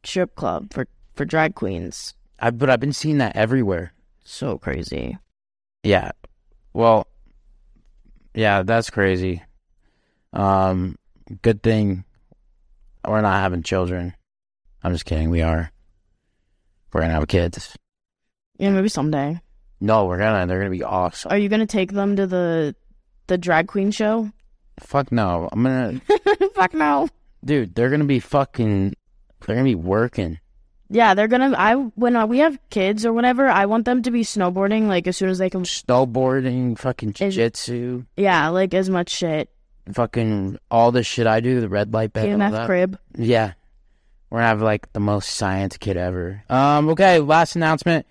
strip 0.04 0.36
club 0.36 0.74
for 0.74 0.88
for 1.14 1.26
drag 1.26 1.56
queens. 1.56 2.14
I, 2.40 2.52
but 2.52 2.70
I've 2.70 2.80
been 2.80 2.94
seeing 2.94 3.20
that 3.20 3.36
everywhere. 3.36 3.94
So 4.24 4.58
crazy. 4.58 5.18
Yeah. 5.84 6.12
Well, 6.74 7.08
yeah, 8.34 8.64
that's 8.64 8.90
crazy. 8.90 9.44
Um, 10.34 10.98
good 11.42 11.62
thing 11.62 12.06
we're 13.08 13.22
not 13.22 13.42
having 13.42 13.64
children. 13.64 14.14
I'm 14.84 14.94
just 14.94 15.06
kidding. 15.06 15.30
We 15.30 15.42
are. 15.42 15.72
We're 16.94 17.02
gonna 17.02 17.14
have 17.14 17.28
kids. 17.28 17.76
Yeah, 18.58 18.72
maybe 18.72 18.90
someday. 18.90 19.40
No, 19.80 20.06
we're 20.06 20.18
gonna. 20.20 20.46
They're 20.46 20.60
gonna 20.60 20.70
be 20.70 20.84
awesome. 20.84 21.32
Are 21.32 21.38
you 21.38 21.50
gonna 21.50 21.66
take 21.66 21.92
them 21.94 22.16
to 22.18 22.28
the 22.28 22.76
the 23.28 23.38
drag 23.38 23.68
queen 23.68 23.92
show? 23.92 24.30
Fuck 24.80 25.12
no. 25.12 25.50
I'm 25.52 25.64
gonna, 25.64 26.02
Fuck 26.56 26.74
no. 26.74 27.08
dude. 27.44 27.76
They're 27.76 27.90
gonna 27.90 28.06
be 28.06 28.20
fucking. 28.20 28.94
They're 29.46 29.56
gonna 29.56 29.64
be 29.68 29.76
working. 29.76 30.40
Yeah, 30.90 31.14
they're 31.14 31.28
gonna. 31.30 31.56
I 31.58 31.76
when 31.76 32.28
we 32.28 32.40
have 32.40 32.60
kids 32.70 33.06
or 33.06 33.14
whatever, 33.14 33.48
I 33.48 33.66
want 33.66 33.86
them 33.86 34.04
to 34.04 34.12
be 34.12 34.22
snowboarding 34.24 34.88
like 34.88 35.08
as 35.08 35.18
soon 35.18 35.30
as 35.30 35.38
they 35.38 35.50
can. 35.50 35.64
Snowboarding, 35.64 36.78
fucking 36.78 37.14
jiu-jitsu, 37.14 38.04
Yeah, 38.18 38.50
like 38.50 38.74
as 38.74 38.90
much 38.90 39.10
shit. 39.10 39.50
fucking 39.94 40.58
all 40.70 40.92
the 40.92 41.02
shit 41.04 41.28
I 41.28 41.40
do. 41.40 41.62
The 41.62 41.70
red 41.70 41.94
light 41.94 42.12
bed. 42.14 42.28
EMF 42.28 42.52
that. 42.52 42.66
crib. 42.66 43.00
Yeah. 43.18 43.54
We're 44.32 44.40
gonna 44.40 44.48
have 44.48 44.62
like 44.62 44.92
the 44.94 45.02
most 45.02 45.32
science 45.32 45.76
kid 45.76 45.98
ever. 45.98 46.42
Um, 46.50 46.88
okay, 46.90 47.20
last 47.20 47.58
announcement. 47.58 48.08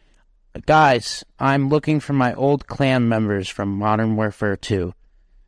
Guys, 0.67 1.25
I'm 1.39 1.71
looking 1.71 1.99
for 1.99 2.13
my 2.13 2.35
old 2.35 2.67
clan 2.67 3.09
members 3.09 3.49
from 3.49 3.71
Modern 3.71 4.17
Warfare 4.17 4.57
2. 4.57 4.93
Oh 4.93 4.95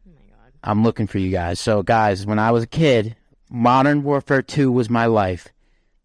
my 0.07 0.31
god. 0.31 0.53
I'm 0.65 0.83
looking 0.83 1.07
for 1.07 1.19
you 1.19 1.31
guys. 1.31 1.61
So 1.61 1.83
guys, 1.83 2.25
when 2.25 2.39
I 2.39 2.53
was 2.53 2.65
a 2.65 2.69
kid, 2.69 3.17
Modern 3.51 4.03
Warfare 4.03 4.41
2 4.41 4.73
was 4.73 4.89
my 4.89 5.05
life. 5.05 5.49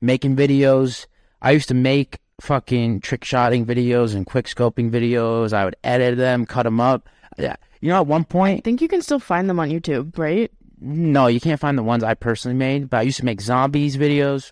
Making 0.02 0.36
videos. 0.36 1.06
I 1.42 1.52
used 1.52 1.70
to 1.70 1.74
make 1.74 2.20
fucking 2.42 3.00
trick 3.00 3.24
shotting 3.24 3.66
videos 3.66 4.16
and 4.16 4.26
quick 4.26 4.48
scoping 4.48 4.92
videos. 4.92 5.54
I 5.54 5.64
would 5.64 5.78
edit 5.82 6.18
them, 6.18 6.46
cut 6.46 6.64
them 6.64 6.82
up. 6.82 7.08
Yeah. 7.38 7.56
You 7.80 7.90
know, 7.90 8.02
at 8.02 8.08
one 8.08 8.26
point, 8.26 8.60
I 8.60 8.62
think 8.66 8.82
you 8.82 8.90
can 8.90 9.02
still 9.02 9.20
find 9.20 9.50
them 9.50 9.62
on 9.62 9.70
YouTube, 9.70 10.18
right? 10.18 10.52
no, 10.80 11.28
you 11.28 11.40
can't 11.40 11.60
find 11.60 11.78
the 11.78 11.84
ones 11.84 12.04
I 12.04 12.14
personally 12.14 12.56
made, 12.56 12.90
but 12.90 12.98
I 12.98 13.02
used 13.02 13.18
to 13.18 13.26
make 13.26 13.42
zombies 13.42 13.98
videos. 13.98 14.52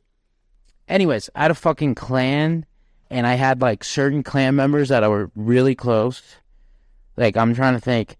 Anyways, 0.88 1.30
I 1.34 1.44
had 1.44 1.52
a 1.52 1.56
fucking 1.56 1.96
clan, 1.96 2.66
and 3.10 3.26
I 3.26 3.34
had 3.36 3.62
like 3.62 3.84
certain 3.84 4.24
clan 4.24 4.56
members 4.56 4.90
that 4.90 5.04
I 5.04 5.08
were 5.08 5.32
really 5.36 5.76
close. 5.76 6.22
Like 7.18 7.38
I'm 7.38 7.56
trying 7.56 7.74
to 7.74 7.80
think. 7.80 8.18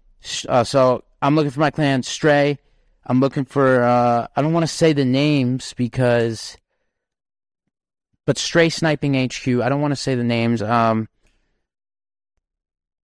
Uh, 0.48 0.64
so 0.64 1.04
I'm 1.22 1.36
looking 1.36 1.50
for 1.50 1.60
my 1.60 1.70
clan 1.70 2.02
Stray. 2.02 2.58
I'm 3.04 3.20
looking 3.20 3.44
for. 3.44 3.82
Uh, 3.82 4.26
I 4.34 4.42
don't 4.42 4.52
want 4.52 4.64
to 4.64 4.72
say 4.72 4.92
the 4.92 5.04
names 5.04 5.74
because, 5.74 6.56
but 8.24 8.38
Stray 8.38 8.68
Sniping 8.68 9.14
HQ. 9.14 9.46
I 9.46 9.68
don't 9.68 9.80
want 9.80 9.92
to 9.92 9.96
say 9.96 10.14
the 10.14 10.24
names. 10.24 10.62
Um. 10.62 11.08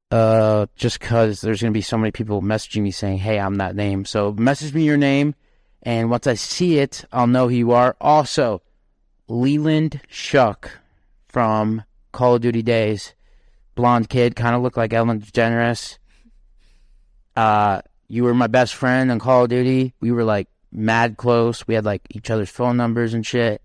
Uh, 0.10 0.66
just 0.76 1.00
cause 1.00 1.40
there's 1.40 1.62
gonna 1.62 1.72
be 1.72 1.82
so 1.82 1.98
many 1.98 2.12
people 2.12 2.42
messaging 2.42 2.82
me 2.82 2.92
saying, 2.92 3.18
"Hey, 3.18 3.40
I'm 3.40 3.56
that 3.56 3.78
name." 3.78 4.04
So 4.04 4.34
message 4.34 4.74
me 4.74 4.84
your 4.84 4.98
name, 4.98 5.36
and 5.84 6.10
once 6.10 6.28
I 6.28 6.34
see 6.34 6.80
it, 6.80 7.06
I'll 7.14 7.28
know 7.28 7.48
who 7.48 7.56
you 7.56 7.72
are. 7.72 7.96
Also, 8.02 8.62
Leland 9.28 10.02
Shuck 10.10 10.80
from 11.28 11.84
Call 12.12 12.36
of 12.36 12.42
Duty 12.42 12.62
days, 12.62 13.14
blonde 13.76 14.10
kid, 14.10 14.36
kind 14.36 14.56
of 14.56 14.62
looked 14.62 14.78
like 14.78 14.94
Ellen 14.94 15.22
DeGeneres. 15.22 15.98
Uh, 17.36 17.82
you 18.08 18.24
were 18.24 18.34
my 18.34 18.48
best 18.48 18.76
friend 18.76 19.12
on 19.12 19.20
Call 19.20 19.44
of 19.44 19.50
Duty. 19.50 19.94
We 20.02 20.12
were 20.12 20.24
like 20.24 20.48
mad 20.72 21.18
close. 21.18 21.66
We 21.68 21.76
had 21.76 21.86
like 21.86 22.02
each 22.12 22.30
other's 22.30 22.50
phone 22.50 22.78
numbers 22.78 23.14
and 23.14 23.26
shit. 23.26 23.62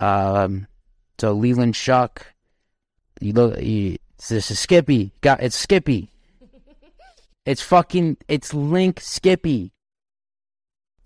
Um, 0.00 0.66
so 1.18 1.32
Leland 1.32 1.76
Shuck, 1.76 2.26
you 3.20 3.32
look, 3.32 3.60
you, 3.60 3.98
this 4.28 4.50
is 4.50 4.58
Skippy. 4.58 5.12
Got 5.20 5.42
it's 5.42 5.56
Skippy. 5.56 6.10
It's 7.44 7.60
fucking 7.60 8.16
it's 8.28 8.54
Link 8.54 9.00
Skippy. 9.00 9.73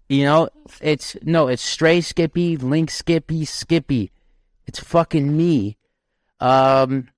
You 0.08 0.24
know, 0.24 0.48
it's 0.80 1.16
no, 1.22 1.48
it's 1.48 1.62
Stray 1.62 2.00
Skippy, 2.00 2.56
Link 2.56 2.90
Skippy, 2.90 3.44
Skippy. 3.44 4.10
It's 4.66 4.78
fucking 4.80 5.36
me. 5.36 5.76
Um, 6.40 7.08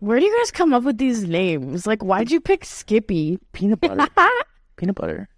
Where 0.00 0.18
do 0.20 0.26
you 0.26 0.38
guys 0.38 0.50
come 0.50 0.74
up 0.74 0.82
with 0.82 0.98
these 0.98 1.24
names? 1.24 1.86
Like, 1.86 2.02
why'd 2.02 2.30
you 2.30 2.40
pick 2.40 2.64
Skippy? 2.64 3.38
peanut 3.52 3.80
butter, 3.80 4.06
peanut 4.76 4.96
butter. 4.96 5.28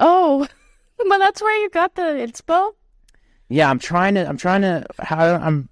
oh, 0.00 0.46
well, 1.04 1.18
that's 1.18 1.40
where 1.40 1.62
you 1.62 1.70
got 1.70 1.94
the 1.94 2.02
inspo. 2.02 2.72
Yeah, 3.48 3.70
I'm 3.70 3.78
trying 3.78 4.14
to. 4.14 4.26
I'm 4.28 4.36
trying 4.36 4.62
to. 4.62 4.86
How 4.98 5.36
I'm. 5.36 5.68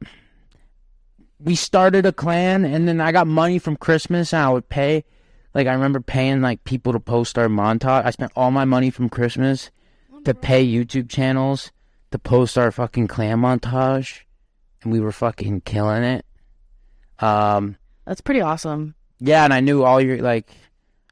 We 1.40 1.56
started 1.56 2.06
a 2.06 2.12
clan, 2.12 2.64
and 2.64 2.86
then 2.86 3.00
I 3.00 3.10
got 3.10 3.26
money 3.26 3.58
from 3.58 3.76
Christmas, 3.76 4.32
and 4.32 4.42
I 4.42 4.50
would 4.50 4.68
pay. 4.68 5.04
Like 5.54 5.66
I 5.66 5.72
remember 5.72 6.00
paying 6.00 6.40
like 6.40 6.64
people 6.64 6.92
to 6.92 7.00
post 7.00 7.38
our 7.38 7.48
montage. 7.48 8.04
I 8.04 8.10
spent 8.10 8.32
all 8.34 8.50
my 8.50 8.64
money 8.64 8.90
from 8.90 9.08
Christmas 9.08 9.70
to 10.24 10.34
pay 10.34 10.66
YouTube 10.66 11.08
channels 11.08 11.70
to 12.10 12.18
post 12.18 12.56
our 12.58 12.70
fucking 12.70 13.06
clan 13.08 13.38
montage, 13.38 14.20
and 14.82 14.92
we 14.92 15.00
were 15.00 15.12
fucking 15.12 15.60
killing 15.62 16.02
it. 16.02 16.24
Um, 17.18 17.76
That's 18.04 18.20
pretty 18.20 18.40
awesome. 18.40 18.94
yeah, 19.20 19.44
and 19.44 19.52
I 19.54 19.60
knew 19.60 19.84
all 19.84 20.00
your 20.00 20.18
like. 20.18 20.48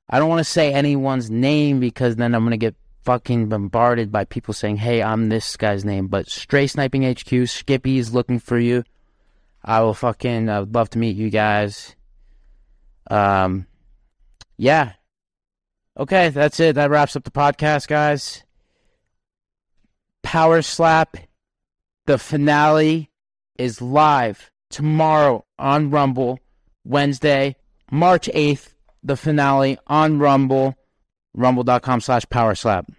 I 0.08 0.18
don't 0.18 0.28
want 0.28 0.40
to 0.40 0.44
say 0.44 0.72
anyone's 0.72 1.30
name 1.30 1.80
because 1.80 2.16
then 2.16 2.34
I'm 2.34 2.44
gonna 2.44 2.56
get 2.56 2.74
fucking 3.04 3.48
bombarded 3.48 4.10
by 4.12 4.24
people 4.24 4.54
saying, 4.54 4.76
"Hey, 4.76 5.02
I'm 5.02 5.28
this 5.28 5.56
guy's 5.56 5.84
name." 5.84 6.08
But 6.08 6.28
Stray 6.28 6.66
Sniping 6.66 7.04
HQ, 7.04 7.48
Skippy 7.48 7.98
is 7.98 8.12
looking 8.12 8.38
for 8.38 8.58
you. 8.58 8.84
I 9.64 9.80
will 9.80 9.94
fucking. 9.94 10.48
I 10.48 10.60
would 10.60 10.74
love 10.74 10.90
to 10.90 10.98
meet 10.98 11.16
you 11.16 11.30
guys. 11.30 11.94
Um, 13.10 13.66
yeah. 14.56 14.92
Okay, 15.98 16.30
that's 16.30 16.58
it. 16.60 16.74
That 16.74 16.90
wraps 16.90 17.16
up 17.16 17.24
the 17.24 17.30
podcast, 17.30 17.86
guys. 17.88 18.44
Power 20.22 20.62
Slap, 20.62 21.16
the 22.06 22.18
finale 22.18 23.10
is 23.58 23.82
live 23.82 24.50
tomorrow 24.70 25.44
on 25.58 25.90
Rumble. 25.90 26.38
Wednesday, 26.84 27.56
March 27.90 28.28
8th, 28.34 28.74
the 29.02 29.16
finale 29.16 29.78
on 29.86 30.18
Rumble. 30.18 30.74
Rumble.com 31.34 32.00
slash 32.00 32.24
Power 32.28 32.54
Slap. 32.54 32.90